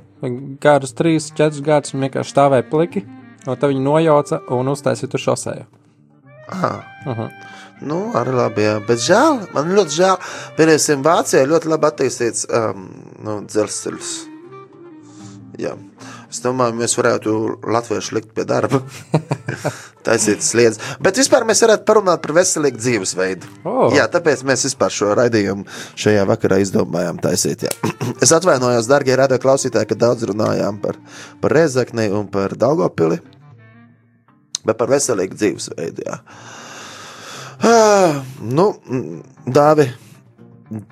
[0.64, 3.06] Kādus trīs, četrus gadus viņi vienkārši stāvēja pliki.
[3.44, 5.66] Un tad viņi nojauca un uztaisīja tur šosēju.
[6.54, 6.74] Aha.
[7.12, 7.30] Aha.
[7.84, 8.76] Nu, arī labi, jā.
[8.88, 10.30] Bet žēl, man ļoti žēl.
[10.60, 12.86] Piemēram, Vācijā ļoti labi attīstīts um,
[13.26, 14.14] nu, dzelzceļš.
[15.64, 15.76] Jā.
[16.34, 17.32] Es domāju, mēs varētu
[17.70, 18.80] latviešu likt pie darba.
[20.08, 20.80] Taisīt sliedas.
[21.04, 23.52] Bet vispār mēs varētu parunāt par veselīgu dzīvesveidu.
[23.70, 23.92] O.
[23.94, 27.68] Jā, tāpēc mēs vispār šo raidījumu šajā vakarā izdomājām taisīt.
[27.68, 27.94] Jā.
[28.24, 30.98] Es atvainojos, darbie radio klausītāji, ka daudz runājām par,
[31.44, 33.22] par Rezekni un par Daugopili.
[34.66, 36.08] Bet par veselīgu dzīvesveidu.
[36.08, 36.18] Jā.
[37.64, 38.72] Ah, nu,
[39.46, 39.86] Dāvi,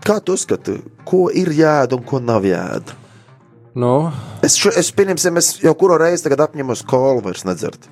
[0.05, 0.77] kā tu uzskati,
[1.07, 2.99] ko ir jēda un ko nav jēda?
[3.81, 3.95] Nu,
[4.51, 7.85] Es, šo, es pieņemsim, es jau kuru reizi tagad apņemos kolu vairs nedzert.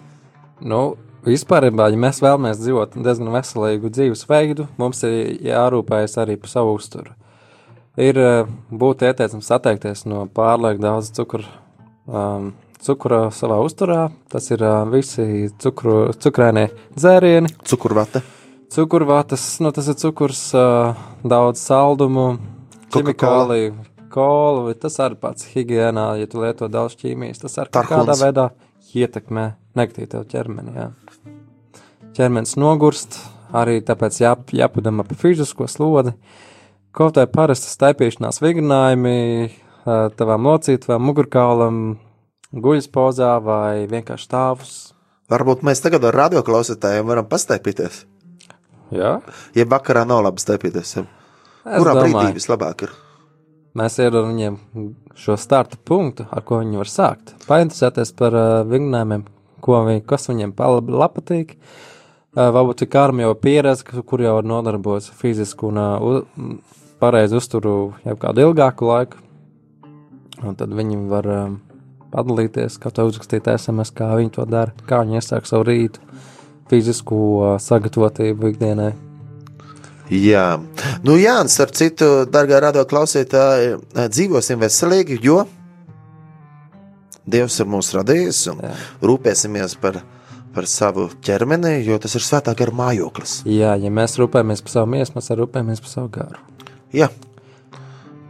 [0.59, 6.73] nu, vispār, ja mēs vēlamies dzīvot diezgan veselīgu dzīvesveidu, mums ir jārūpējas arī par savu
[6.75, 7.15] uzturu.
[7.99, 11.47] Ir eh, būtu ieteicams atteikties no pārlieku daudz cukuru,
[12.11, 12.51] um,
[12.83, 14.09] cukura savā uzturā.
[14.27, 16.67] Tas ir uh, visi cukru, cukrainie
[16.99, 18.25] dzērieni, Cukurvate.
[18.75, 20.91] cukurvātas, nu, tas ir cukurs, uh,
[21.23, 22.33] daudz saldumu,
[22.91, 23.75] ķimikāliju,
[24.11, 24.73] kolu.
[24.79, 28.49] Tas arī pats higiēnā, ja tu lieto daudz ķīmijas, tas arī kādā veidā
[28.97, 29.45] ietekmē
[29.77, 30.75] negatīvi tev ķermeni.
[30.75, 30.89] Jā.
[32.17, 33.19] Ķermenis nogurst,
[33.55, 36.15] arī tāpēc jā, jāpadama pa fizisko slodi.
[36.95, 41.83] Kaut vai parasti staipīšanās vingrinājumi ā, tavam locītvam, mugurkaulam,
[42.53, 44.77] guļas pozā vai vienkārši stāvus.
[45.29, 48.07] Varbūt mēs tagad ar radioklausītājiem varam pastaipīties.
[48.89, 49.19] Jā,
[49.53, 50.95] Ja vakarā nav labi staipīties,
[51.61, 52.95] kurā brīdī domāju, vislabāk ir?
[53.77, 54.57] Mēs ierodam viņiem
[55.19, 57.35] šo starta punktu, ar ko viņi var sākt.
[57.47, 59.25] Painteresēties par uh, vingrinājumiem,
[59.65, 60.55] viņi, kas viņiem
[61.15, 61.55] patīk.
[62.35, 67.39] Uh, varbūt ir kārma jau pieredze, kur jau var nodarboties ar fizisku un uh, pareizu
[67.39, 69.25] uzturu jau kādu ilgāku laiku.
[70.39, 71.59] Un tad viņi var um,
[72.13, 76.01] padalīties, kā to uzrakstīt SMS, kā viņi to dara, kā viņi iesāk savu rītu,
[76.71, 78.93] fizisku uh, sagatavotību ikdienai.
[80.09, 80.57] Jā,
[81.05, 83.75] nu, Jānis, ar citu, darbā radio klausītāji,
[84.09, 85.43] dzīvosim veselīgi, jo
[87.29, 88.71] Dievs ir mūs radījis un Jā.
[89.05, 89.99] rūpēsimies par,
[90.55, 93.41] par savu ķermeni, jo tas ir svētā gara mājoklis.
[93.49, 96.41] Jā, ja mēs rūpējamies par savu miesu, mēs arī rūpējamies par savu garu.
[96.95, 97.09] Jā.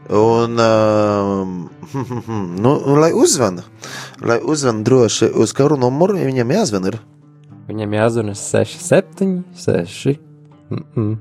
[0.10, 1.56] Un, um,
[2.64, 3.64] nu, un, lai uzvana,
[4.26, 7.00] lai uzvana droši uz karu numuru, ja viņam jāzvan ir.
[7.70, 10.18] Viņam jāzvanā 6, 7, 6,
[10.74, 11.18] mm -mm.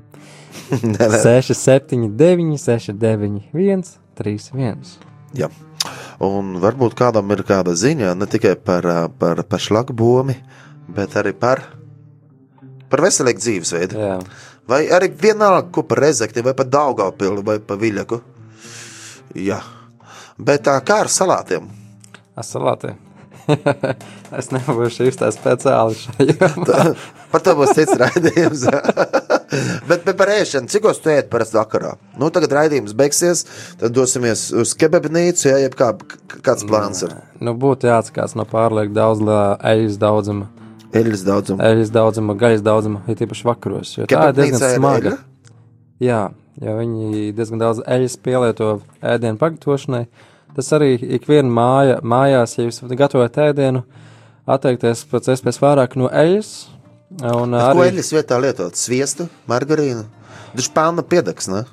[0.93, 1.21] Nē, nē.
[1.23, 3.83] 6, 7, 9, 6, 9, 1,
[4.19, 4.93] 3, 1.
[5.39, 5.49] Jā.
[6.23, 8.85] Un varbūt kādam ir kāda ziņa ne tikai par,
[9.19, 10.35] par, par šlagbomi,
[10.93, 11.63] bet arī par,
[12.91, 13.99] par veselīgu dzīvesveidu.
[13.99, 14.17] Jā,
[14.69, 18.19] Vai arī vienalga, ko par rezekti, vai par daugaupili, vai par viļaku.
[19.41, 19.57] Jā.
[20.37, 21.65] Bet tā kā ar salātiem.
[22.37, 22.93] asalātē.
[24.39, 26.51] es nebūšu īstā speciāli šajā.
[27.29, 28.63] Par to būs cits raidījums.
[29.89, 31.91] bet, bet par ēšanu, cik jūs ejat parasti vakarā?
[32.17, 33.43] Nu, tagad raidījums beigsies,
[33.81, 35.91] tad dosimies uz kebabnīcu, ja kā,
[36.45, 37.13] kāds plāns ir.
[37.43, 40.49] Nu, būtu jāatskās no pārlieku daudz eļļas daudzuma,
[40.89, 41.61] Eļļas daudzums.
[41.61, 43.93] eļļas daudzuma, gaļas daudzuma, ir tīpaši vakaros.
[44.09, 45.11] Tā ir diezgan smaga.
[45.11, 45.19] eļļa?
[46.01, 46.23] Jā,
[46.65, 48.71] jo viņi diezgan daudz eļļas pielieto
[49.05, 50.07] ēdienu pagatavošanai.
[50.57, 53.83] Tas arī ikviena māja, mājās, ja jūs gatavojat ēdienu,
[54.49, 56.49] atteikties pēc iespējas vairāk no eļļas.
[57.17, 58.77] Un Bet Ko arī eļļas vietā lietot?
[58.77, 60.05] Sviestu, margarīnu?
[60.53, 61.65] Taču pelna piedeks, ne?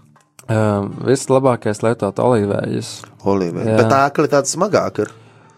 [0.48, 2.90] um, vislabākais lietot olīveļus.
[3.26, 3.66] Olīvē.
[3.66, 3.78] Jā.
[3.80, 5.12] Bet tā kvalitāte smagāk ir.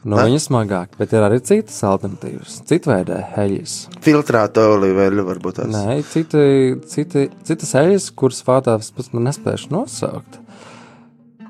[0.08, 0.28] No Ne?
[0.28, 3.72] viņas smagāk, bet ir arī citas alternatīvas, citveidē eļļas.
[4.04, 5.72] Filtrēta olīveļa varbūt tās.
[5.74, 6.42] Nē, citi,
[6.88, 10.38] citi, citas eļļas, kuras vārtās pats man nespēšu nosaukt.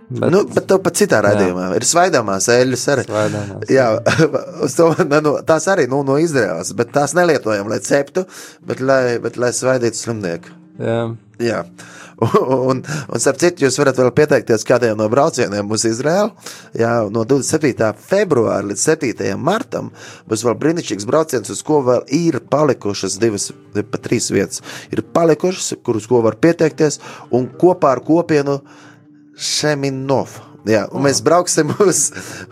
[0.08, 3.06] Bet, Nu, bet to pat citā raidījumā ir svaidāmās eļļas arī.
[3.10, 3.72] Svaidāmās.
[3.72, 3.88] Jā,
[4.78, 8.24] to, nu, tās arī nu, no Izraels, bet tās nelietojam, lai ceptu,
[8.64, 10.54] bet lai, bet, lai svaidītu slimnieku.
[10.80, 11.00] jā,
[11.38, 11.60] Jā,
[12.70, 16.32] un, un, starp citu, jūs varat vēl pieteikties kādiem no braucieniem uz Izraelu.
[16.78, 17.92] Jā, no 27.
[18.08, 19.28] februāra līdz 7.
[19.38, 19.92] martam
[20.26, 24.64] būs vēl brīnišķīgs brauciens, uz ko vēl ir palikušas divas, pat trīs vietas.
[24.90, 26.98] Ir palikušas, kurus ko var pieteikties,
[27.30, 28.58] un kopā ar kopienu
[29.38, 30.34] Šeminov.
[30.68, 32.08] Jā, un mēs brauksim uz,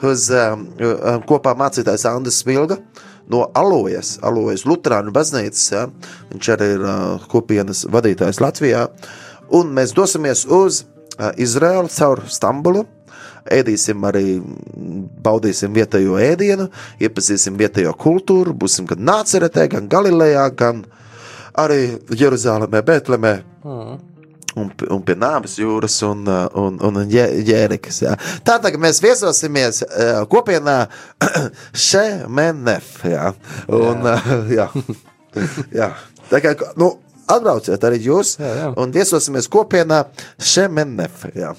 [0.06, 2.78] uz um, um, kopā mācītājs Andris Smilga.
[3.26, 5.64] No Alojas, Alojas Lutāņu baznīcas.
[5.74, 5.86] Ja?
[6.30, 8.86] Viņš arī ir uh, kopienas vadītājs Latvijā.
[9.56, 12.86] Un mēs dosimies uz uh, Izraelu caur Stambulu.
[13.52, 16.66] Ēdīsim arī, mm, baudīsim vietējo ēdienu,
[17.02, 20.82] iepazīsim vietējo kultūru, būsim gan Nāceretē, gan Galilejā, gan
[21.58, 23.36] arī Jeruzalemē, Betlemē
[24.56, 28.02] un, un pie nāves jūras un, uh, un, un Jē- Jērikas.
[28.06, 28.14] jā.
[28.46, 30.78] Tā tagad mēs viesosimies uh, kopienā
[31.86, 32.92] Šemenef.
[33.06, 33.32] Jā.
[33.68, 34.06] Un.
[34.06, 34.68] Uh, jā.
[35.76, 35.90] jā.
[36.30, 36.94] Tā kā, nu,
[37.30, 38.68] atbrauciet arī jūs Jā, jā.
[38.82, 40.04] un viesosimies kopienā
[40.42, 41.26] Šemenef.
[41.36, 41.52] Jā.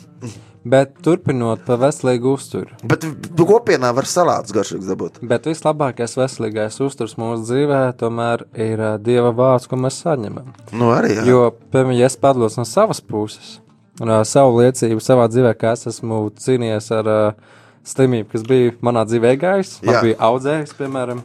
[0.72, 2.78] Bet turpinot par veselīgu uzturu.
[2.88, 3.06] Bet
[3.38, 5.22] kopienā var salātus garšīgus dabūt.
[5.28, 10.52] Bet vislabākais veselīgais uzturs mūsu dzīvē tomēr ir ā, Dieva vārds, ko mēs saņemam.
[10.74, 11.16] Nu, arī.
[11.20, 11.28] Jā.
[11.30, 13.58] Jo, piemēram, ja es padlos no savas puses,
[14.02, 17.22] un ā, savu liecību savā dzīvē, kā es esmu cīnījies ar ā,
[17.88, 20.04] slimību, kas bija manā dzīvē gājis, man Jā.
[20.04, 21.24] bija audzējis, piemēram.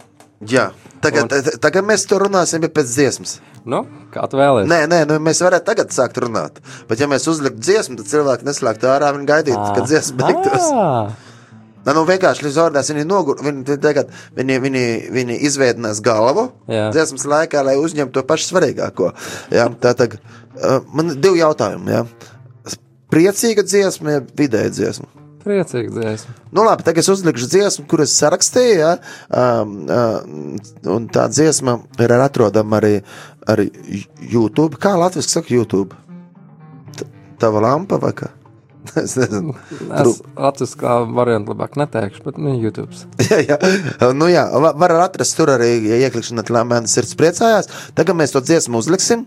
[0.51, 0.71] Jā.
[1.03, 1.57] Tagad, un...
[1.63, 3.41] tagad mēs tur runāsim pēc dziesmas.
[3.67, 3.83] Nu,
[4.15, 4.69] kā tu vēlies?
[4.71, 6.61] Nē, nē, nu, mēs varētu tagad sākt runāt.
[6.89, 10.69] Bet, ja mēs uzliktu dziesmu, tad cilvēki neslēgtu ārā un gaidītu, kad dziesma beigtos.
[11.83, 16.91] Nē, nu vienkārši līdz ordās viņi nogur, viņi, tagad, viņi, viņi, viņi izveidinās galvu Jā.
[16.95, 19.11] dziesmas laikā, lai uzņemtu to pašu svarīgāko.
[19.51, 21.97] Jā, tā tagad uh, man ir divi jautājumi.
[21.97, 22.05] Jā.
[23.13, 25.11] Priecīga dziesma, ja vidēja dziesma.
[25.45, 26.35] Priecīgi dziesma.
[26.53, 28.77] Nu, labi, tagad es uzlikšu dziesmu, kuras sarakstīju.
[28.81, 28.93] Ja?
[29.29, 29.75] Um,
[30.97, 32.95] un tā dziesma ir atrodama arī,
[33.51, 33.69] arī
[34.23, 34.81] YouTube.
[34.83, 35.99] Kā Latvijas saka, YouTube?
[36.99, 37.09] T-
[37.43, 38.31] Tava lampa vai kā?
[39.03, 39.55] Es nezinu.
[39.95, 42.91] Es Latvijas kā variantu labāk neteikšu, bet nu, YouTube.
[43.31, 43.59] jā, jā.
[44.17, 47.71] Nu, jā, va- var atrast tur arī, ja ieklikšana mēnesis sirds priecājās.
[47.99, 49.25] Tagad mēs to dziesmu uzliksim.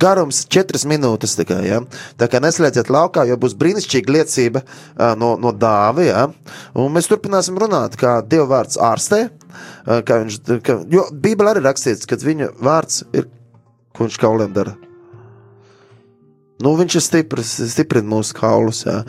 [0.00, 1.60] Garums 4 minūtes tikai.
[1.68, 1.82] Ja?
[2.20, 4.64] Tā kā neslēdziet laukā, jo būs brīnišķīga liecība
[5.20, 6.08] no, no dāvi.
[6.10, 6.28] Ja?
[6.78, 9.26] Un mēs turpināsim runāt, kā Dieva vārds ārstē.
[9.84, 13.30] Kā viņš, ka, jo Bībelē arī rakstīts, ka viņa vārds ir,
[13.96, 14.76] ko viņš kauliem dara.
[16.64, 19.02] Nu, viņš ir stiprs, stiprina mūsu kaulus, jā.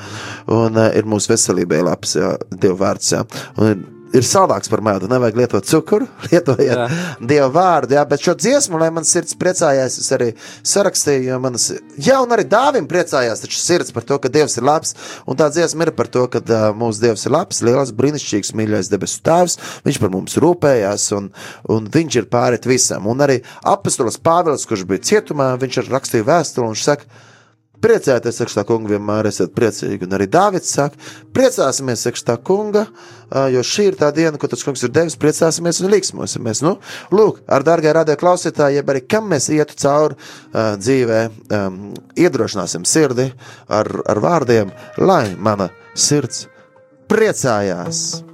[0.53, 3.13] un uh, ir mūsu veselībai labs, jā, Dieva vārds.
[3.15, 3.23] Jā.
[3.57, 3.79] Un ir,
[4.19, 6.85] ir saldāks par medu, nevajag lietot cukuru, lietojiet Jā.
[7.31, 10.27] Dieva vārdu, jā, bet šo dziesmu, lai man sirds priecājās, es arī
[10.61, 11.65] sarakstīju, jo manas,
[11.97, 14.93] jā, un arī dāvim priecājās, taču sirds par to, ka Dievs ir labs,
[15.25, 18.91] un tā dziesma ir par to, ka uh, mūsu Dievs ir labs, lielais, brīnišķīgs, mīļais
[18.93, 19.57] debesu tēvs,
[19.87, 21.31] viņš par mums rūpējās, un,
[21.73, 26.29] un viņš ir pārit visam, un arī apastolas Pāvils, kurš bija cietumā, viņš ir rakstīja
[26.29, 27.25] vēstuli, un viņš saka,
[27.79, 30.03] Priecājieties, saka, kungi, vienmēr esat priecīgi.
[30.03, 30.99] Un arī Dārvids saka,
[31.35, 32.85] priecāsimies, saka, kunga,
[33.53, 36.63] jo šī ir tā diena, ko tas kungs ir devis, priecāsimies un līksmosimies.
[36.65, 36.75] Nu,
[37.15, 41.21] lūk, ar dārgai radio klausītāji, jeb arī kam mēs ietu cauri uh, dzīvē,
[41.55, 41.81] um,
[42.19, 43.29] iedrošināsim sirdi
[43.71, 46.49] ar, ar vārdiem, lai mana sirds
[47.09, 48.28] priecājās.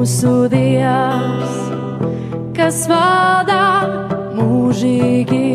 [0.00, 1.56] mūsu Dievs,
[2.56, 3.66] kas valdā
[4.38, 5.50] mūžīgi,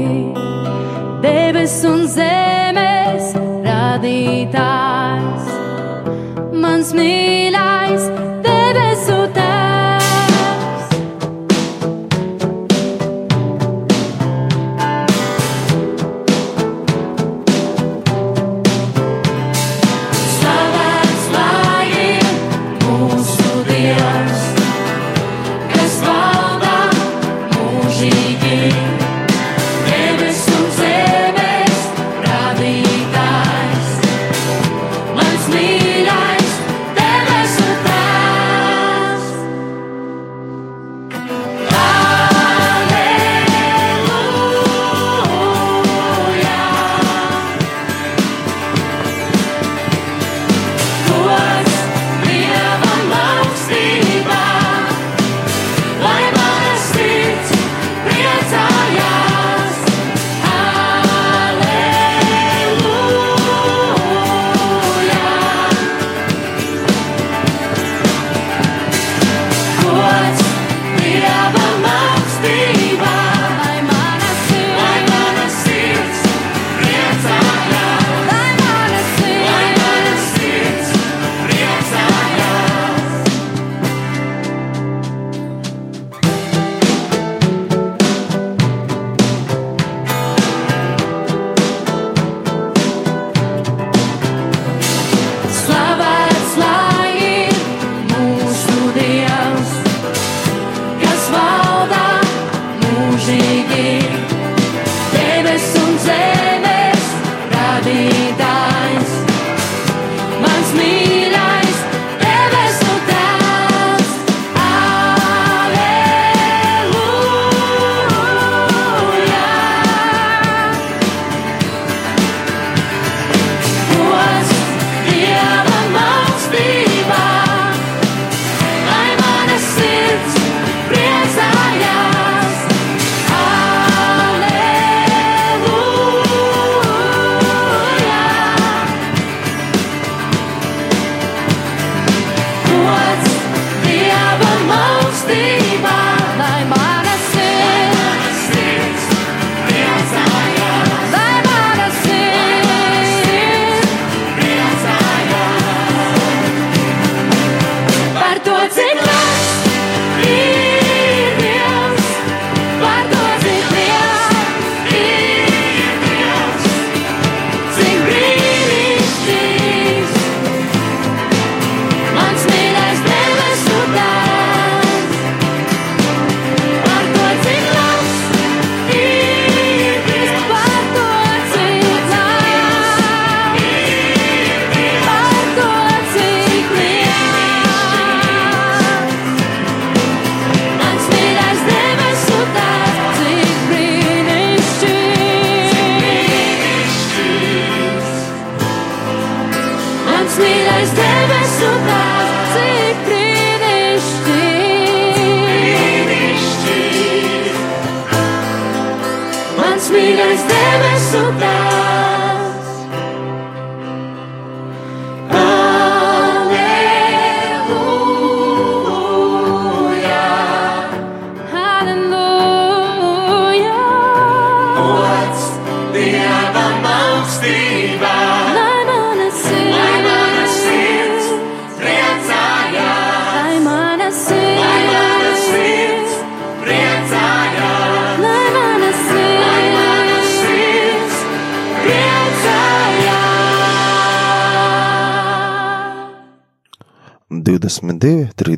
[1.25, 3.33] debes un zemes
[3.65, 5.53] radītājs.
[6.61, 7.24] Mans mīļākais.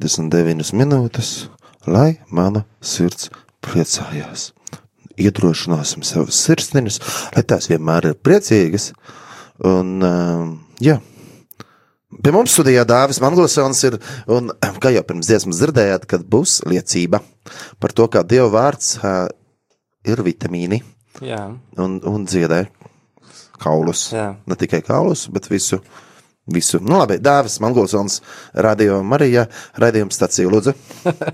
[0.07, 1.49] 29 minūtes,
[1.83, 3.27] lai mana sirds
[3.65, 4.51] priecājās.
[5.19, 6.99] Iedrošināsim savus sirsniņus,
[7.35, 8.91] lai tās vienmēr ir priecīgas.
[9.67, 10.99] Un, um, jā.
[12.23, 13.97] Pie mums studijā Dāvis Manglesons ir,
[14.31, 14.53] un
[14.83, 17.19] kā jau pirms dziesmas dzirdējāt, kad būs liecība
[17.81, 19.25] par to, kā Dieva vārds uh,
[20.07, 20.83] ir vitamīni
[21.19, 21.49] Jā.
[21.81, 22.67] un, un dziedē
[23.59, 24.11] kaulus.
[24.15, 24.35] Jā.
[24.47, 25.81] Ne tikai kaulus, bet visu
[26.47, 26.79] Visu.
[26.79, 28.21] Nu, labi, Dāvis Manglasons,
[28.55, 29.47] Radio Marija,
[29.81, 30.73] raidījuma stācija Lūdzu.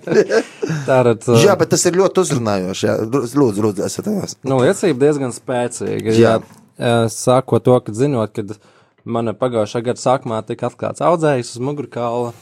[0.89, 1.28] tātad.
[1.28, 2.88] uh, Jā, bet tas ir ļoti uzrunājoši.
[2.88, 2.95] Jā.
[3.14, 4.38] Lūdzu, lūdzu, esat tās.
[4.41, 6.16] Nu, liecība diezgan spēcīga.
[6.18, 6.38] Jā.
[6.82, 8.57] Jā, sākot to, ka zinot, ka
[9.05, 12.34] mana pagājušā gada sākumā tika atklāts audzējs uz mugurkaula,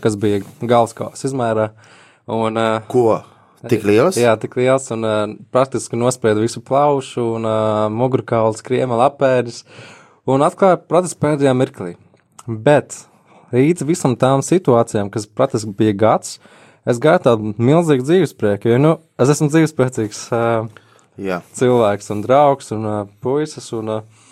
[0.00, 1.68] kas bija galvaskausa izmērā.
[2.32, 3.20] Un, eh, Ko?
[3.68, 4.16] Tik liels?
[4.20, 5.20] Jā, tik liels un uh,
[5.52, 9.62] praktiski nosprieda visu plaušu un uh, mugurkauls, kriemela apēdis
[10.28, 11.94] un atklāja procesu pēdējā mirklī.
[12.46, 12.96] Bet
[13.54, 16.38] līdz visam tām situācijām, kas praktiski bija gads,
[16.88, 20.66] es gāju tādu milzīgu dzīvesprieku, jo, nu, es esmu dzīvespriecīgs uh,
[21.20, 21.40] Jā.
[21.56, 24.28] cilvēks un draugs un uh, puisis un uh,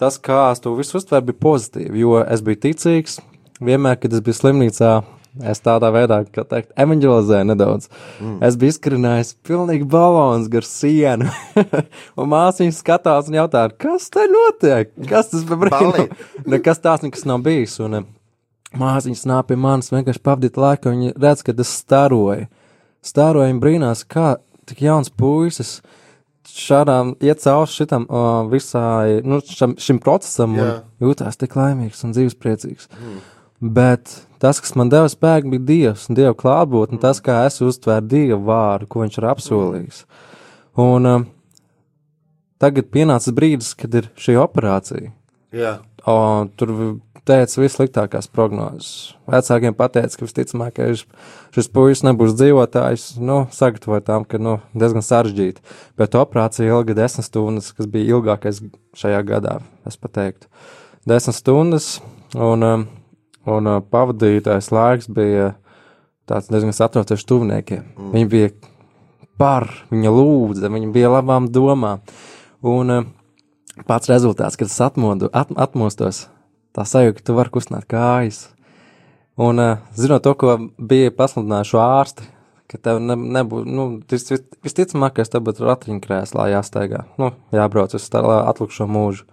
[0.00, 3.18] tas, kā es to visu uztveru, bija pozitīvi, jo es biju ticīgs,
[3.64, 4.94] vienmēr, kad es biju slimnīcā,
[5.42, 7.88] Es tādā veidā, kā teikt, evanģelizēju nedaudz.
[8.22, 8.36] Mm.
[8.46, 11.26] Es biju izkarinājis pilnīgi balons gar sienu.
[12.20, 14.92] un māsīņa skatās un jautā, kas te notiek?
[15.10, 16.06] Kas tas par brīnumu?
[16.54, 17.74] Nekas tāds nekas nav bijis.
[17.82, 18.06] Un eh,
[18.78, 22.46] māsīņa nāk pie manis vienkārši pavadīt laiku, un viņa redz, ka es staroju.
[23.04, 24.36] Staroju un brīnās, kā
[24.70, 25.80] tik jauns puisis
[26.54, 30.66] šādām iet cauri šitam uh, visai, nu, šam, šim procesam Jā.
[31.00, 32.90] un jūtās tik laimīgs un dzīvespriecīgs.
[32.94, 33.22] Mm.
[33.64, 34.10] Bet
[34.42, 38.40] tas, kas man deva spēku, bija Dievs un Dieva klātbūtne, tas, kā es uztvēru Dieva
[38.44, 40.02] vārdu, ko Viņš ir apsolījis.
[40.84, 41.24] Un um,
[42.60, 45.14] tagad pienācis brīdis, kad ir šī operācija.
[45.54, 45.78] Jā.
[46.04, 46.16] O,
[46.60, 46.74] tur
[47.24, 49.14] teica vissliktākās prognozes.
[49.30, 50.90] Vecākiem pateica, ka visticamāk, ka
[51.56, 53.06] šis puisis nebūs dzīvotājs.
[53.24, 55.64] Nu, sagatavoja tam, ka nu, diezgan sarežģīti.
[56.00, 58.60] Bet operācija ilga desmit stundas, kas bija ilgākais
[59.00, 59.56] šajā gadā,
[59.88, 60.50] es pateiktu.
[61.08, 61.88] Desmit stundas,
[62.36, 62.86] un, um,
[63.50, 65.54] un uh, pavadītais laiks bija
[66.28, 67.84] tāds diezgan satraucošs tuviniekiem.
[67.96, 68.12] Mm.
[68.14, 68.52] Viņi bija
[69.40, 72.04] par, viņa lūdza, viņa bija labām domām.
[72.64, 73.06] Un uh,
[73.88, 76.26] pats rezultāts, kad es atmodu, at, atmostos,
[76.76, 78.46] tā sajūta, ka tu vari kustināt kājas.
[79.40, 82.30] Un, uh, zinot to, ko bija pasludinājuši ārsti,
[82.70, 88.06] ka tev ne, nebūs, nu, vis, vis, visticamākais, tev būtu ratiņkrēslā jāsteigā, nu, jābrauc uz
[88.10, 89.26] tā atlikušo mūžu.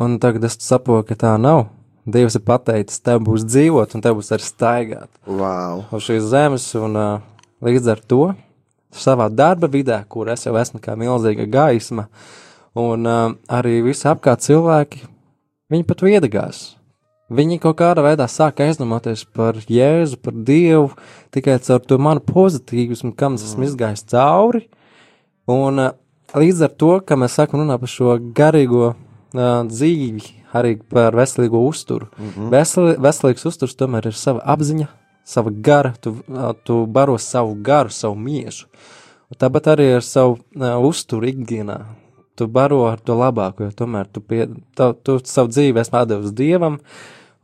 [0.00, 1.68] Un tagad es saprotu, ka tā nav.
[2.04, 5.86] Dievs ir pateicis, tev būs dzīvot, un tev būs arī staigāt Wow.
[5.94, 7.22] uz šīs zemes, un uh,
[7.64, 8.34] līdz ar to
[8.94, 12.06] savā darba vidē, kur es jau esmu kā milzīga gaisma,
[12.76, 15.06] un uh, arī visi apkārt cilvēki,
[15.72, 16.62] viņi pat viedagās.
[17.32, 20.90] Viņi kaut kādā veidā sāk aizdomāties par Jēzu, par Dievu,
[21.32, 24.66] tikai caur to manu pozitīvismu, kam es esmu izgājis cauri.
[25.48, 25.94] Un uh,
[26.36, 28.96] līdz ar to, ka mēs sākam runāt par šo garīgo uh,
[29.72, 32.06] dzīvi, arī par veselīgo uzturu.
[32.18, 32.50] Mm -hmm.
[32.50, 34.86] Veseli, veselīgs uzturs tomēr ir sava apziņa,
[35.24, 36.16] sava gara, tu,
[36.64, 38.66] tu baro savu garu, savu miesu.
[39.30, 41.80] Un Tāpat arī ar savu uh, uzturu ikdienā.
[42.36, 46.32] Tu baro ar to labāko, jo tomēr tu, pie, tu, tu savu dzīvi esi devis
[46.32, 46.78] dievam,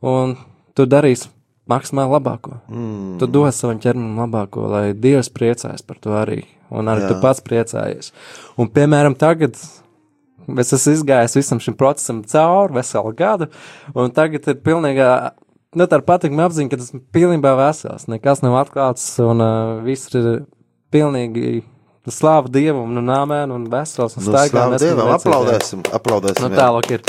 [0.01, 0.35] un
[0.75, 1.29] tu darīsi
[1.71, 2.59] maksimāli labāko.
[2.69, 3.17] Mm.
[3.19, 7.13] Tu dod savam ķermenim labāko, lai Dievs priecājas par to arī, un arī Jā.
[7.13, 8.11] tu pats priecājies.
[8.57, 9.59] Un, piemēram, tagad
[10.61, 13.49] es esmu izgājis visam šim procesam cauri veselu gadu,
[13.95, 15.11] un tagad ir pilnīgā.
[15.77, 18.09] Nu, tā ir patīkama apziņa, ka esmu pilnībā vesels.
[18.11, 20.43] Nekas nav atklāts, un uh, viss ir
[20.91, 21.61] pilnīgi
[22.11, 24.17] slāva dievam, un nāmēn, un vesels.
[24.17, 26.47] Un Nu, esmu Dievam, aplaudēsim, aplaudēsim.
[26.47, 27.05] Nu, tālāk ir.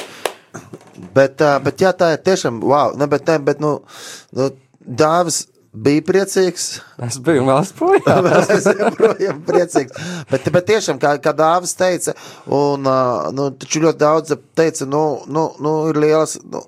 [1.16, 3.80] Bet, uh, bet jā, tā ir tiešām, wow, ne, bet, ne, bet, nu,
[4.36, 4.52] nu
[4.82, 6.66] Dāvis bija priecīgs.
[7.06, 7.46] Es biju
[7.76, 8.28] projām.
[8.56, 9.96] es joprojām priecīgs.
[10.30, 12.14] Bet, bet tiešām, kā, kā Dāvis teica,
[12.52, 12.84] un
[13.36, 16.38] nu, ļoti daudz teica, nu, nu, nu ir lielas.
[16.44, 16.66] Nu,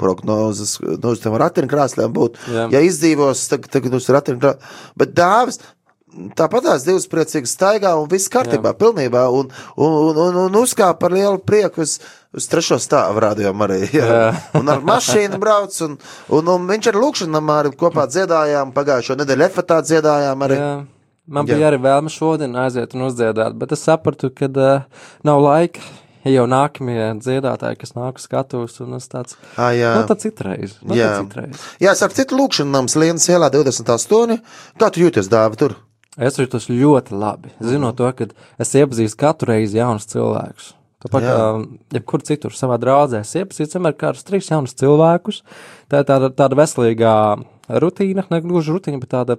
[0.00, 2.54] Prognozes, nu, uz tām ratiņkrāslēm būtu.
[2.72, 4.70] Ja izdzīvos, tad, tad uz ratiņkrāslēm.
[4.96, 5.60] Bet dāvis,
[6.38, 8.78] tāpat tās divas priecīgas staigā un viss kārtībā, Jā.
[8.80, 9.26] pilnībā.
[9.28, 11.98] Un, un, un, un, un uzkāpa par lielu prieku uz,
[12.36, 13.80] uz trešo stāvu rādījumā arī.
[13.98, 14.06] Jā.
[14.06, 14.30] Jā.
[14.60, 15.98] un ar mašīnu brauc, un,
[16.36, 20.60] un, un viņš ar lūkšanām arī kopā dziedājām, pagājušo nedēļu efetā dziedājām arī.
[20.60, 20.74] Jā.
[21.30, 21.54] Man Jā.
[21.54, 25.82] bija arī vēlme šodien aiziet un uzdziedāt, bet es sapratu, ka uh, nav laika.
[26.20, 29.94] Ja jau nākamie dziedātāji, kas nāk uz skatuves, un es tāds Ā, jā.
[29.96, 30.74] nu, tad citreiz.
[30.84, 31.14] Nu, Jā.
[31.14, 31.62] tad citreiz.
[31.80, 34.36] Jā, es ar citu lūkšanu nams Lienas ielā 28.
[34.76, 35.78] Kā tu jūties, dāvi, tur?
[36.20, 37.54] Es jūtos ļoti labi.
[37.64, 38.28] Zinot to, ka
[38.60, 40.74] es iepazīstu katru reizi jaunus cilvēkus.
[41.00, 41.36] Tāpat kā
[41.96, 45.40] jebkur citur savā draudzē, es iepazīstu vienmēr kādus trīs jaunus cilvēkus.
[45.88, 47.14] Tā ir tāda, tāda veselīgā
[47.80, 49.38] rutīna, ne gluži rutīna, bet tāda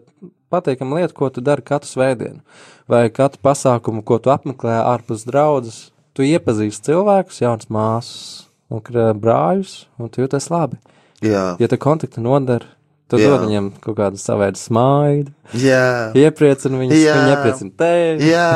[0.52, 2.42] patīkama lieta, ko tu dari katru svētdienu,
[2.90, 5.90] vai katru pasākumu, ko tu apmeklē ārpus draudzes.
[6.18, 8.82] Tu iepazīsti cilvēkus, jaunas māsas un
[9.22, 10.80] brāļus, un tu jūties labi.
[11.22, 12.66] Jā, Ja tu kontakti nodara,
[13.12, 13.34] tu Jā.
[13.34, 16.12] dod viņiem kaut kādu savaidu smaidu, jā.
[16.16, 17.16] iepriecini viņus, Jā.
[17.18, 18.30] viņi iepriecina tevi.
[18.32, 18.52] Jā,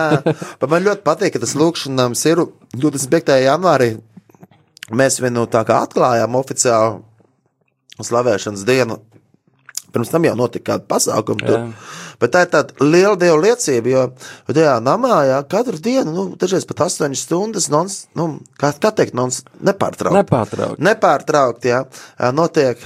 [0.62, 2.46] bet man ļoti patīk, ka tas lūkšanām ir
[2.80, 3.36] 25.
[3.44, 3.90] janvārī.
[4.96, 7.02] Mēs viņu tā kā atklājām oficiāli
[8.06, 9.00] slavēšanas dienu.
[9.96, 11.40] Pirms tam jau notika kāda pasākuma.
[11.46, 11.94] tur.
[12.20, 14.04] Bet tā ir tāda liela dieva liecība, jo
[14.48, 18.28] tajā namā jā, katru dienu, nu, dažreiz pat 8 stundas, nons, nu,
[18.62, 20.22] kā, kā teikt, nons, nepārtraukti.
[20.22, 20.86] Nepārtraukti.
[20.88, 21.82] Nepārtraukti, jā,
[22.36, 22.86] notiek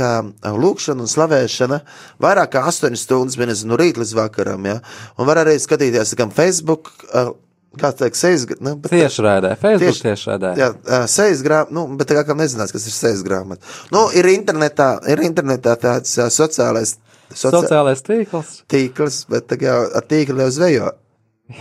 [0.63, 1.81] lūkšana un slavēšana
[2.25, 4.79] vairāk kā 8 stundas, vienas no rīta līdz vakaram, jā,
[5.17, 6.93] un var arī skatīties gan Facebook,
[7.75, 10.53] ā, kā teikt, sejas, gra- nu, rādē, Facebook Tieši- rādē.
[10.57, 13.61] Jā, sejas grāmata, nu, bet tā kā nezinās, kas ir sejas grāmata.
[13.91, 16.95] Nu, ir internetā, ir internetā tāds sociālais,
[17.33, 18.63] soci, Sociālais tīkls.
[18.67, 20.91] tīkls, bet tā kā ar tīklu jau zvejo.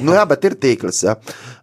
[0.01, 1.03] Nu, jā, bet ir tīkls.
[1.03, 1.15] Jā.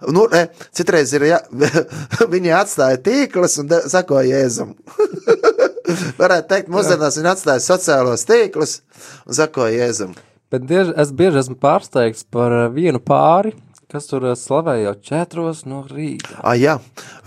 [0.10, 1.40] Nu, ne, citreiz ir, jā,
[2.34, 4.76] viņi atstāja tīklus un de- sako Jēzum.
[6.22, 8.80] Varētu teikt, mūsdienās viņi atstāja sociālos tīklus
[9.28, 10.16] un sako Jēzum.
[10.54, 13.54] Bet bieži, es bieži esmu pārsteigts par vienu pāri,
[13.92, 16.40] kas tur eh, slavē jau četros no rīta.
[16.42, 16.78] Ah, jā,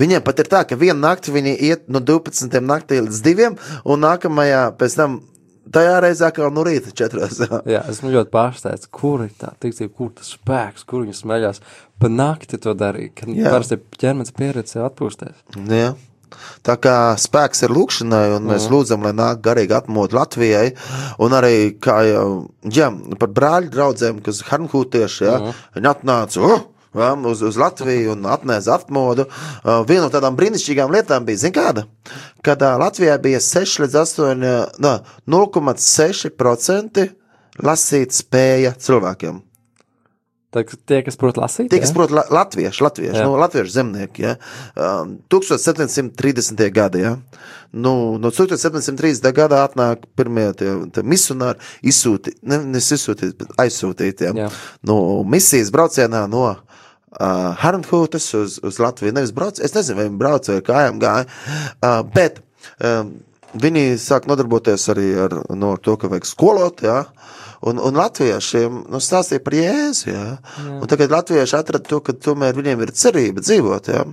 [0.00, 2.60] viņiem pat ir tā, ka vienu nakti viņi iet no 12.
[2.64, 3.50] naktī līdz 2.
[3.84, 5.20] un nākamajā pēc tam.
[5.68, 7.42] Tajā reizē kā no rīta četros.
[7.74, 11.60] Jā, esmu ļoti pārsteigts, kur ir tā ticība, kur tas spēks, kur viņi smeļās.
[12.00, 15.44] Pa nakti to darīja, kad parasti ķermenis pieredze sev atpūsties.
[15.68, 15.90] Jā.
[16.66, 20.72] Tā kā spēks ir lūkšanai, un mēs lūdzam, lai nāk garīgi atmodu Latvijai,
[21.24, 25.38] un arī kā jā, par brāļu draugiem, kas harnkūtieši, jā,
[25.76, 26.42] viņi atnāca.
[26.42, 26.66] Uh!
[26.96, 29.26] Ja, uz, uz Latviju un atnesa atmodu.
[29.28, 31.84] Uh, viena no tādām brīnišķīgām lietām bija, zināmā kāda,
[32.42, 34.48] kad uh, Latvijā bija 6 līdz 8,
[34.80, 34.94] no,
[35.28, 37.04] 0,6%
[37.68, 39.42] lasīt spēja cilvēkiem.
[40.48, 43.24] Tā, tie, kas prot lasīt, Tie, kas prot la latviešu, latviešu, Jā.
[43.28, 44.30] nu, latviešu zemnieki, ja,
[44.80, 46.62] um, 1730.
[46.72, 47.10] gadi, ja,
[47.76, 49.28] nu, no 1730.
[49.36, 51.60] gada atnāk pirmie tie, tie misionāri
[51.92, 54.48] izsūti, ne, nevis izsūtīt, bet aizsūtīt, ja, Jā.
[54.88, 54.96] nu,
[55.28, 56.56] misijas braucienā no uh,
[57.60, 62.00] Harnhūtas uz, uz Latviju, nevis brauc, es nezinu, vai viņi brauc vai kājām gāja, uh,
[62.16, 62.40] bet
[62.80, 63.18] um,
[63.52, 67.02] viņi sāk nodarboties arī ar, no, ar to, ka vajag skolot, ja,
[67.60, 70.12] Un, un latviešiem nu, stāstīja par jēzu.
[70.12, 70.24] Ja?
[70.90, 73.88] Tagad latvieši atrada to, ka tomēr viņiem ir cerība dzīvot.
[73.90, 74.04] Ja?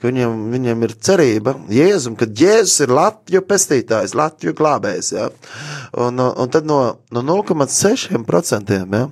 [0.00, 5.12] Ka viņiem, viņiem ir cerība Jēzum, ka Jēzus ir Latviju pestītājs, Latviju glābējs.
[5.14, 5.28] Ja?
[5.94, 6.80] Un, un tad no,
[7.14, 9.04] no 0,6% ja?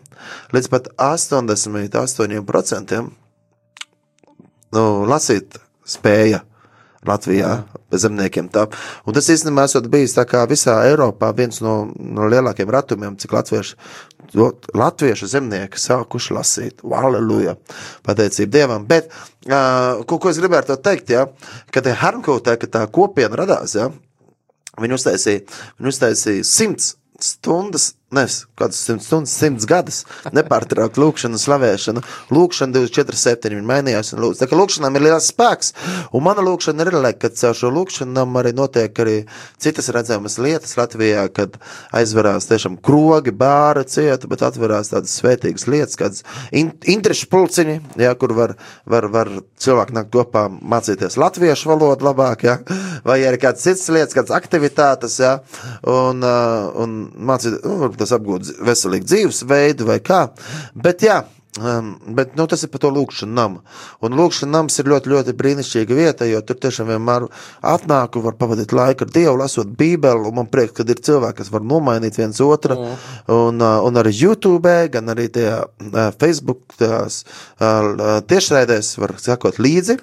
[0.56, 3.00] līdz pat 88%
[4.74, 6.42] nu, lasīt spēja.
[7.08, 7.52] Latvijā
[7.92, 8.48] bez zemniekiem.
[8.52, 8.66] Tā.
[9.06, 13.36] Un tas īstenībā esot bijis tā kā visā Eiropā viens no, no lielākiem ratumiem, cik
[13.36, 13.76] latvieši,
[14.76, 16.84] latviešu zemnieki sākuši lasīt.
[16.86, 17.56] Halleluja!
[18.06, 18.86] Pateicība Dievam.
[18.88, 19.10] Bet,
[19.46, 21.26] uh, ko, ko es gribētu teikt, ja?
[21.74, 23.90] kad Harnkūtē, kad tā kopiena radās, ja?
[24.76, 25.42] Viņi uztaisīja,
[25.78, 30.04] viņi uztaisīja simts stundas, nevis kādas simts stundas, simts gadus
[30.34, 32.02] nepārtraukt lūkšanu un slavēšanu.
[32.30, 34.40] Lūkšana 24, 7 viņi mainījās un lūdz.
[34.40, 35.72] Tā kā lūkšanām ir liels spēks,
[36.14, 39.16] un mana lūkšana ir, lai, kad caur šo lūkšanām arī notiek arī
[39.62, 41.58] citas redzamas lietas Latvijā, kad
[41.96, 46.22] aizverās tiešām krogi, bāra cieta, bet atverās tādas svētīgas lietas, kādas
[46.54, 48.54] in, interešu pulciņi, jā, kur var,
[48.86, 49.32] var, var
[49.62, 52.56] cilvēki nākt kopā mācīties latviešu valodu labāk, jā,
[53.06, 55.36] vai arī kādas citas lietas, kādas aktivitātes, jā,
[55.90, 56.96] un, un
[57.26, 60.28] mācīt, nu, varbūt tas apgūt veselīgu dzīvesveidu vai kā,
[60.74, 61.24] bet jā,
[61.56, 63.62] Um, bet nu, tas ir par to lūkšanu namu.
[64.04, 67.24] Un lūkšana nams ir ļoti, ļoti brīnišķīga vieta, jo tur tiešām vienmēr
[67.64, 70.34] atnāk un var pavadīt laiku ar Dievu, lasot Bībeli.
[70.36, 72.76] Man prieks, ka ir cilvēki, kas var nomainīt viens otru.
[73.32, 77.22] Un, uh, un arī YouTube, gan arī tajā uh, Facebook tās,
[77.56, 79.96] uh, tiešraidēs var sekot līdzi,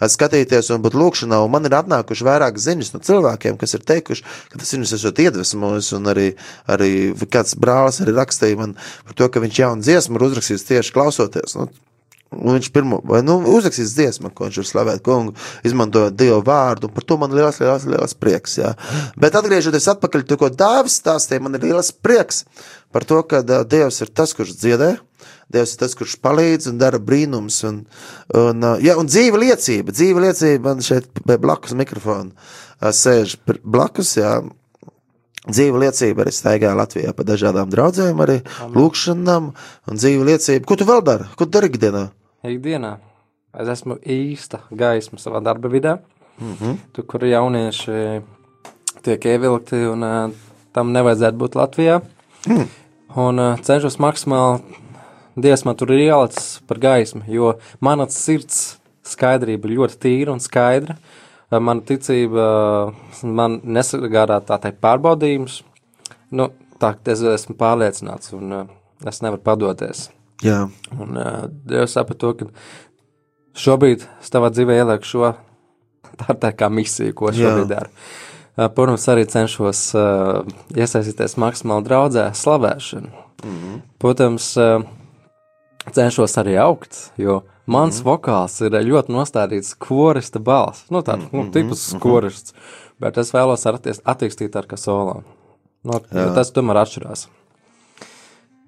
[0.00, 1.40] skatīties un būt lūkšanā.
[1.44, 5.24] Un man ir atnākuši vairāk ziņas no cilvēkiem, kas ir teikuši, ka tas viņus esot
[5.24, 5.92] iedvesmojis.
[5.98, 6.28] Un arī,
[6.70, 6.92] arī
[7.32, 8.76] kāds brālis arī rakstīja man
[9.06, 11.58] par to, ka viņš jaunu dziesmu ir uzrakstījis tieši klausoties.
[11.58, 11.70] Nu,
[12.34, 15.36] Un viņš pirmo, vai, nu, uzrakstīs dziesmu, ko viņš ir slavēt kungu,
[15.66, 18.56] izmantojot Dievu vārdu, par to man ir liels, liels, liels prieks.
[18.58, 18.72] Jā.
[19.14, 22.42] Bet atgriežoties atpakaļ, to, ko Dāvis stāstīja, man ir liels prieks
[22.92, 24.96] par to, ka Dievs ir tas, kurš dziedē,
[25.52, 27.60] Dievs ir tas, kurš palīdz un dara brīnums.
[27.68, 27.82] Un,
[28.34, 34.16] un, uh, jā, un dzīva liecība, dzīva liecība man šeit blakus mikrofona uh, sēž blakus,
[34.18, 34.40] jā,
[35.46, 38.40] Dzīva liecība arī staigā Latvijā pa dažādām draudzēm, arī
[38.74, 39.44] lūkšanām
[39.86, 40.66] un dzīva liecība.
[40.66, 41.28] Ko tu vēl dari?
[41.38, 42.00] Ko tu dari ikdienā?
[42.50, 42.96] Ikdienā
[43.62, 46.00] es esmu īsta gaisma savā darba vidē,
[46.40, 46.56] mm.
[46.56, 46.74] -hmm.
[46.92, 48.22] tur, kur jaunieši
[49.06, 50.34] tiek ievilkti, un uh,
[50.72, 52.00] tam nevajadzētu būt Latvijā.
[52.46, 52.66] Mm.
[53.16, 54.60] un cenšos maksimāli
[55.36, 60.40] Dievs man tur ir ielicis par gaismu, jo mana sirds skaidrība ir ļoti tīra un
[60.42, 60.96] skaidra.
[60.96, 62.44] Uh, Mana ticība
[62.90, 65.60] uh, man nesagādā tā teikt pārbaudījumus.
[66.34, 66.48] Nu,
[66.82, 68.64] tā es esmu pārliecināts un uh,
[69.06, 70.08] es nevaru padoties.
[70.44, 71.16] Jā, Un
[71.64, 72.48] Dievs saprot to, ka
[73.56, 75.30] šobrīd es tavā dzīvē ielieku šo
[76.20, 77.46] tā, tā kā misiju, ko es Jā.
[77.46, 77.94] šobrīd daru.
[78.56, 80.42] Protams, arī cenšos uh,
[80.74, 83.10] iesaistīties maksimāli draudzē, slavēšanu.
[83.44, 83.80] Mm -hmm.
[84.00, 84.82] Protams, uh,
[85.92, 88.10] cenšos arī augt, jo mans mm -hmm.
[88.10, 90.90] vokāls ir ļoti nostādīts korista balss.
[90.90, 91.44] Nu, tāds mm -hmm.
[91.44, 92.02] nu, tipisks mm -hmm.
[92.02, 92.54] korists,
[92.98, 95.22] bet es vēlos atties- attīstīt ar kā solām.
[95.82, 96.00] Nu,
[96.34, 97.28] tas tomēr atšķirās.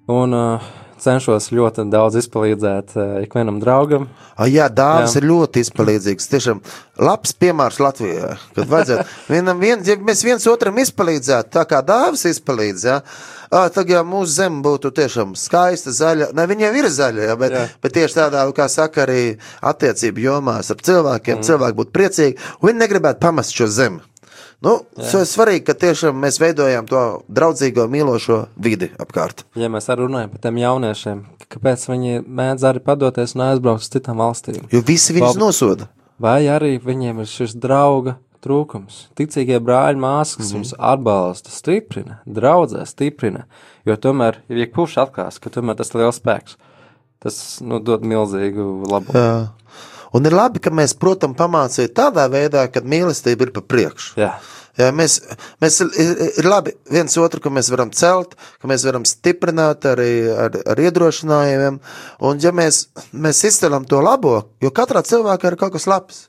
[0.07, 0.61] Un uh,
[1.03, 4.07] cenšos ļoti daudz izpalīdzēt uh, ikvienam draugam.
[4.35, 6.29] A, jā dāvāns ir ļoti izpalīdzīgs.
[6.31, 6.61] Tiešām
[7.03, 8.33] labs piemērs Latvijā.
[8.55, 12.99] Kad vajadzētu vienam, vien, ja mēs viens otram izpalīdzētu, tā kā dāvāns izpalīdz, jā,
[13.49, 16.31] ā, tad jau mūsu zeme būtu tiešām skaista, zaļa.
[16.37, 17.65] Ne, viņa jau ir zaļa, jā, bet, Jā.
[17.83, 19.23] bet tieši tādā, kā saka, arī
[19.71, 21.49] attiecību jomās ar cilvēkiem, mm.
[21.49, 24.03] cilvēki būtu priecīgi, un viņi negribētu pamest šo zemi.
[24.59, 27.01] Nu, tas ir svarīgi, ka tiešām mēs veidojam to
[27.31, 29.45] draudzīgo, mīlošo vidi apkārt.
[29.55, 31.21] Ja mēs arī runājam par tiem jauniešiem,
[31.53, 34.65] kāpēc viņi mēdz arī padoties un aizbraukt uz citām valstīm?
[34.73, 35.43] Jo visi viņus Labi.
[35.45, 35.87] nosoda.
[36.19, 39.05] Vai arī viņiem ir šis drauga trūkums?
[39.15, 43.45] Ticīgie brāļi, māsas, kas viņus atbalsta, stiprina, draudzē, stiprina.
[43.87, 46.59] Jo tomēr, ja jebkurš atklās, ka tomēr tas ir liels spēks,
[47.23, 49.15] tas nu, dod milzīgu labumu.
[49.15, 49.87] Jā.
[50.17, 54.15] Un ir labi, ka mēs, protams, pamācīt tādā veidā, kad mīlestība ir pa priekšu.
[54.19, 54.33] Jā,
[54.79, 55.17] Jā, mēs,
[55.59, 60.11] mēs ir, ir labi viens otru, ka mēs varam celt, ka mēs varam stiprināt arī
[60.31, 61.81] ar, ar iedrošinājumiem.
[62.29, 66.21] Un, ja mēs, mēs izceļam to labo, jo katrā cilvēkā ir kaut kas labs.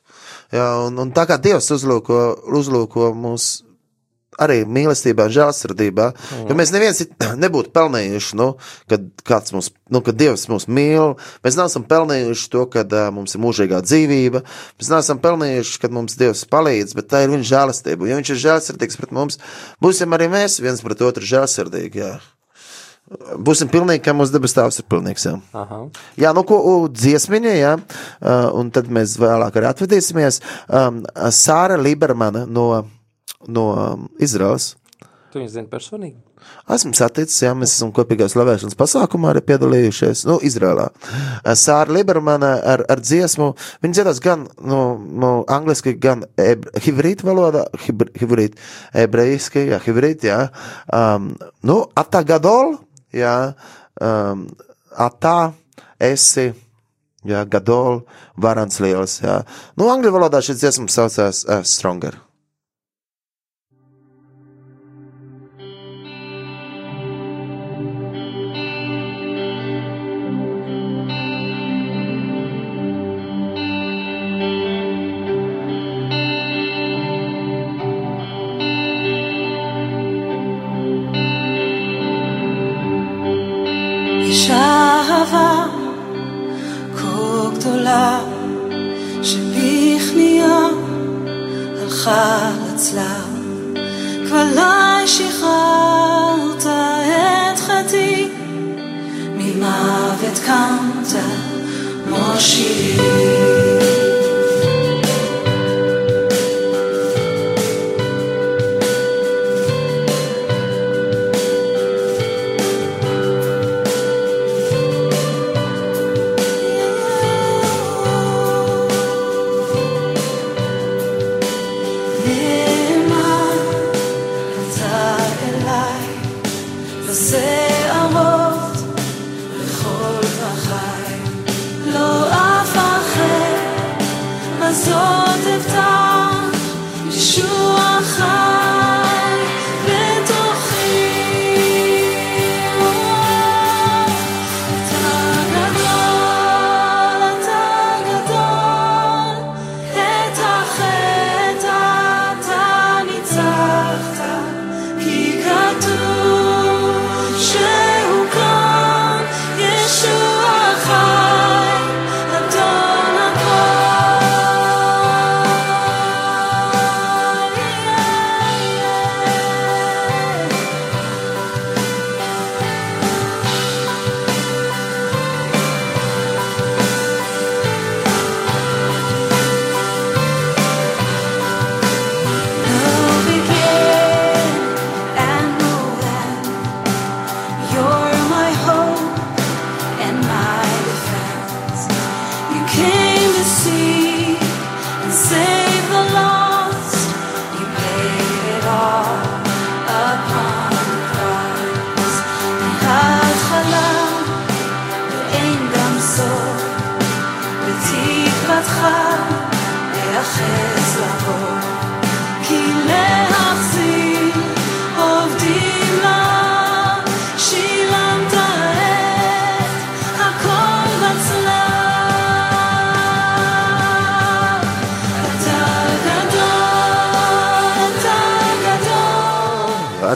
[0.51, 2.19] Jā, un, un tā kā Dievs uzlūko,
[2.59, 3.53] uzlūko mūs
[4.39, 6.07] arī mīlestībā, un žēlsirdībā,
[6.49, 7.03] jo mēs neviens
[7.45, 8.49] nebūtu pelnījuši, nu,
[8.91, 13.43] kad mums, nu, kad Dievs mūs mīl, mēs neesam pelnījuši to, kad uh, mums ir
[13.45, 14.45] mūžīgā dzīvība,
[14.81, 18.45] mēs neesam pelnījuši, kad mums Dievs palīdz, bet tā ir viņa žēlastība, ja viņš ir
[18.47, 19.41] žēlsirdīgs pret mums,
[19.83, 22.19] būsim arī mēs viens pret otru žēlsirdīgi, jā.
[23.43, 25.33] Būsim pilnīgi, kā mūsu debes tēvs ir pilnīgs, jā.
[25.59, 25.81] aha.
[26.21, 27.73] Jā, nu, ko u, dziesmiņa, jā,
[28.55, 30.39] un tad mēs vēlāk arī atvedīsimies.
[30.69, 31.01] Um,
[31.35, 32.69] Sāra Libermana no,
[33.49, 34.75] no um, Izraels.
[35.31, 36.19] Tu viņu zini personīgi?
[36.71, 40.89] Esmu saticis, jā, mēs esam kopīgā slavēšanas pasākumā arī piedalījušies, nu, Izrēlā.
[41.59, 43.51] Sāra Libermana ar, ar dziesmu,
[43.85, 46.25] viņa dziedās gan, nu, nu angliski, gan
[46.83, 48.59] hibrītu valodā, hibr, hibrīt,
[49.05, 50.41] ebrejiski, jā, hibrīt, jā.
[50.95, 51.33] Um,
[51.67, 52.79] nu, atā gadol,
[53.15, 53.37] jā,
[54.03, 54.49] um,
[54.99, 55.37] atā
[56.11, 56.49] esi,
[57.27, 58.03] jā, gadol,
[58.41, 59.41] varans liels, jā.
[59.79, 62.19] Nu, angļu valodā šis dziesmas saucās uh, Stronger.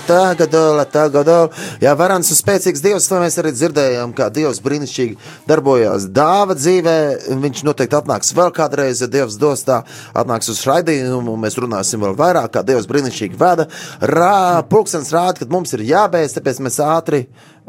[0.07, 0.55] Tagad,
[0.93, 1.31] tagad,
[1.83, 5.17] jā, varants un spēcīgs Dievs, to mēs arī dzirdējām, kā Dievs brīnišķīgi
[5.49, 6.97] darbojās dāva dzīvē,
[7.45, 9.83] viņš noteikti atnāks vēl kādreiz, ja Dievs dos tā,
[10.17, 13.69] atnāks uz raidījumu, un mēs runāsim vēl vairāk, kā Dievs brīnišķīgi veda.
[14.01, 17.25] Rā, pulkstens rāda, ka mums ir jābeidz, tāpēc mēs ātri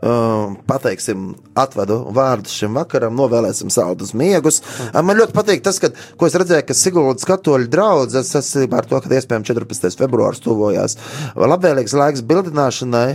[0.06, 1.28] um, pateiksim,
[1.58, 4.62] atvedu vārdu šim vakaram, novēlēsim saldus miegus.
[4.92, 8.90] Um, man ļoti patīk tas, ka, ko es redzēju, ka Siguldas katoļu draudzes saistībā ar
[8.90, 10.00] to, ka iespējams 14.
[10.02, 10.98] februārs tuvojās
[11.36, 13.08] labvēlīgs laiks bildināšanai,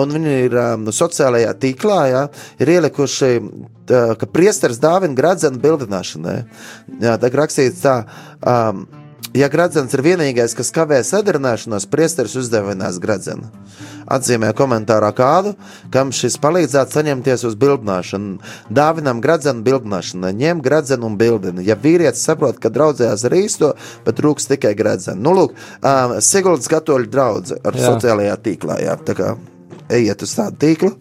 [0.00, 2.26] un viņi ir um, sociālajā tīklā, jā,
[2.62, 3.32] ir ielikuši,
[3.90, 6.38] tā, ka priesteris dāvina gradzenu bildināšanai.
[7.02, 7.98] Jā, tā rakstīts tā.
[8.46, 8.86] Um,
[9.36, 13.50] Ja gradzens ir vienīgais, kas kavē sadarināšanos, priesteris uzdevinās gradzenu.
[14.08, 15.52] Atzīmē komentārā kādu,
[15.92, 18.38] kam šis palīdzētu saņemties uz bildināšanu.
[18.72, 21.66] Dāvinam gradzenu bildināšanai, ņem gradzenu un bildini.
[21.68, 23.72] Ja vīrietis saprot, ka draudzējās ar īsto,
[24.06, 25.20] bet trūks tikai gradzenu.
[25.26, 27.90] Nu, lūk, uh, Siguldas katoļu draudze ar Jā.
[27.90, 29.34] sociālajā tīklā, jā, tā kā
[29.92, 30.94] ejiet uz tādu tīklu,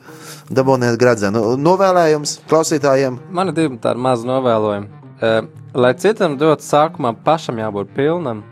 [0.52, 1.56] dabūniet gradzenu.
[1.62, 3.22] Novēlējums klausītājiem.
[3.32, 4.95] Man ir divi tādi mazi novēlojumi.
[5.22, 8.44] Lai citam dot sākumā pašam jābūt pilnam,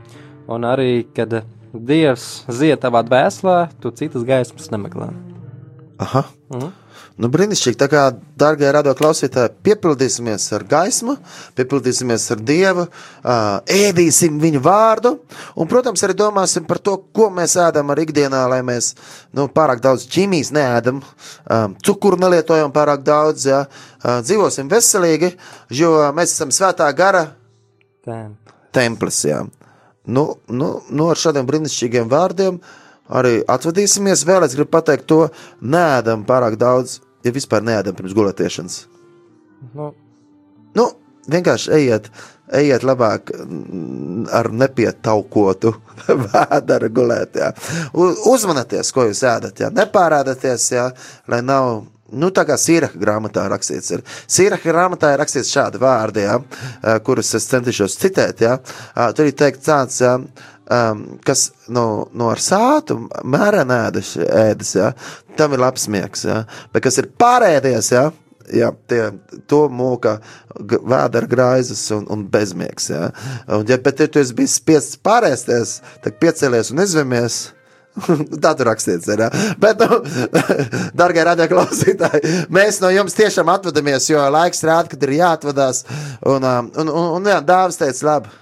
[0.47, 1.41] un arī, kad
[1.73, 5.09] Dievs zied tavā dvēselē, tu citas gaismas nemeklē.
[6.03, 6.23] Aha.
[7.13, 7.77] Nu, brīnišķīgi.
[7.77, 8.03] Tā kā,
[8.41, 11.13] darbie radio klausītāji, piepildīsimies ar gaismu,
[11.57, 12.87] piepildīsimies ar dievu,
[13.69, 15.11] ēdīsim viņu vārdu,
[15.53, 18.95] un, protams, arī domāsim par to, ko mēs ēdam ar ikdienā, lai mēs
[19.37, 21.03] nu, pārāk daudz ķīmijas neēdam,
[21.85, 23.63] cukuru nelietojam pārāk daudz, ā,
[24.25, 25.35] dzīvosim veselīgi,
[25.69, 27.27] jo mēs esam svētā gara
[28.07, 28.23] Tā.
[28.73, 29.21] templis.
[29.29, 29.43] Jā.
[30.09, 32.57] Nu, nu, nu, ar šādiem brīnišķīgiem vārdiem
[33.13, 34.25] arī atvadīsimies.
[34.27, 35.25] Vēl es gribu pateikt to,
[35.61, 38.79] nēdam pārāk daudz, ja vispār nēdam pirms gulētiešanas.
[39.73, 39.93] Nu,
[40.77, 40.89] Nu,
[41.29, 42.09] vienkārši ejiet,
[42.53, 45.73] ejiet labāk mm, ar nepietaukotu
[46.25, 47.39] vēdera gulēt.
[47.39, 47.51] Jā.
[48.33, 49.73] Uzmanieties, ko jūs ēdat, jā.
[49.73, 50.91] nepārādieties, jā,
[51.31, 51.83] lai nav.
[52.13, 54.01] Nu, tā kā sīraka grāmatā rakstīts, ir.
[54.29, 58.43] Sīraka grāmatā ir rakstīts šādi vārdi, jā, ā, kurus es centīšos citēt.
[58.45, 58.59] Jā.
[58.93, 60.11] Ā, Tur ir teikts tāds, jā,
[60.71, 64.91] um, kas no, no ar sātu mērena ēdas, ēdas jā,
[65.39, 66.25] tam ir labs miegs.
[66.29, 66.43] Jā.
[66.73, 68.09] Bet kas ir pārēdies, jā,
[68.51, 69.05] Jā, tie,
[69.47, 70.17] to mūka
[70.67, 72.89] g- vēdera graizes un, un bezmiegs.
[72.91, 73.05] Jā.
[73.47, 77.37] Un, ja, bet, ja tu esi bijis spiests pārēsties, tad piecēlies un izvemies.
[78.43, 79.23] Tā tur rakstīts, ir.
[79.23, 79.29] jā.
[79.63, 80.01] Bet, nu,
[80.99, 85.83] darbie radioklausītāji, mēs no jums tiešām atvadamies, jo laiks rāda, kad ir jāatvadās.
[86.27, 88.33] Un, um, un, un, un jā, dāvāts teica, labi,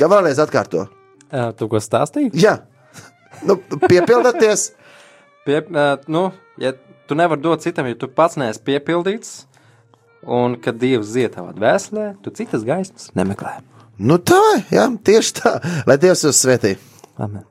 [0.00, 0.88] ka vēlreiz atkārto.
[1.58, 2.32] Tu ko stāstīji?
[2.40, 2.58] Jā,
[3.48, 4.70] nu, piepildieties.
[5.44, 5.60] Pie,
[6.08, 6.28] nu,
[6.60, 6.72] ja
[7.08, 9.34] tu nevari dot citam, ja tu pats neesi piepildīts,
[10.24, 13.58] un kad Dievs zied tavā dvēselē, tu citas gaismas nemeklē.
[13.98, 14.40] Nu tā,
[14.74, 15.58] jā, tieši tā,
[15.88, 16.76] lai Dievs jūs svētī.
[17.20, 17.44] Amen.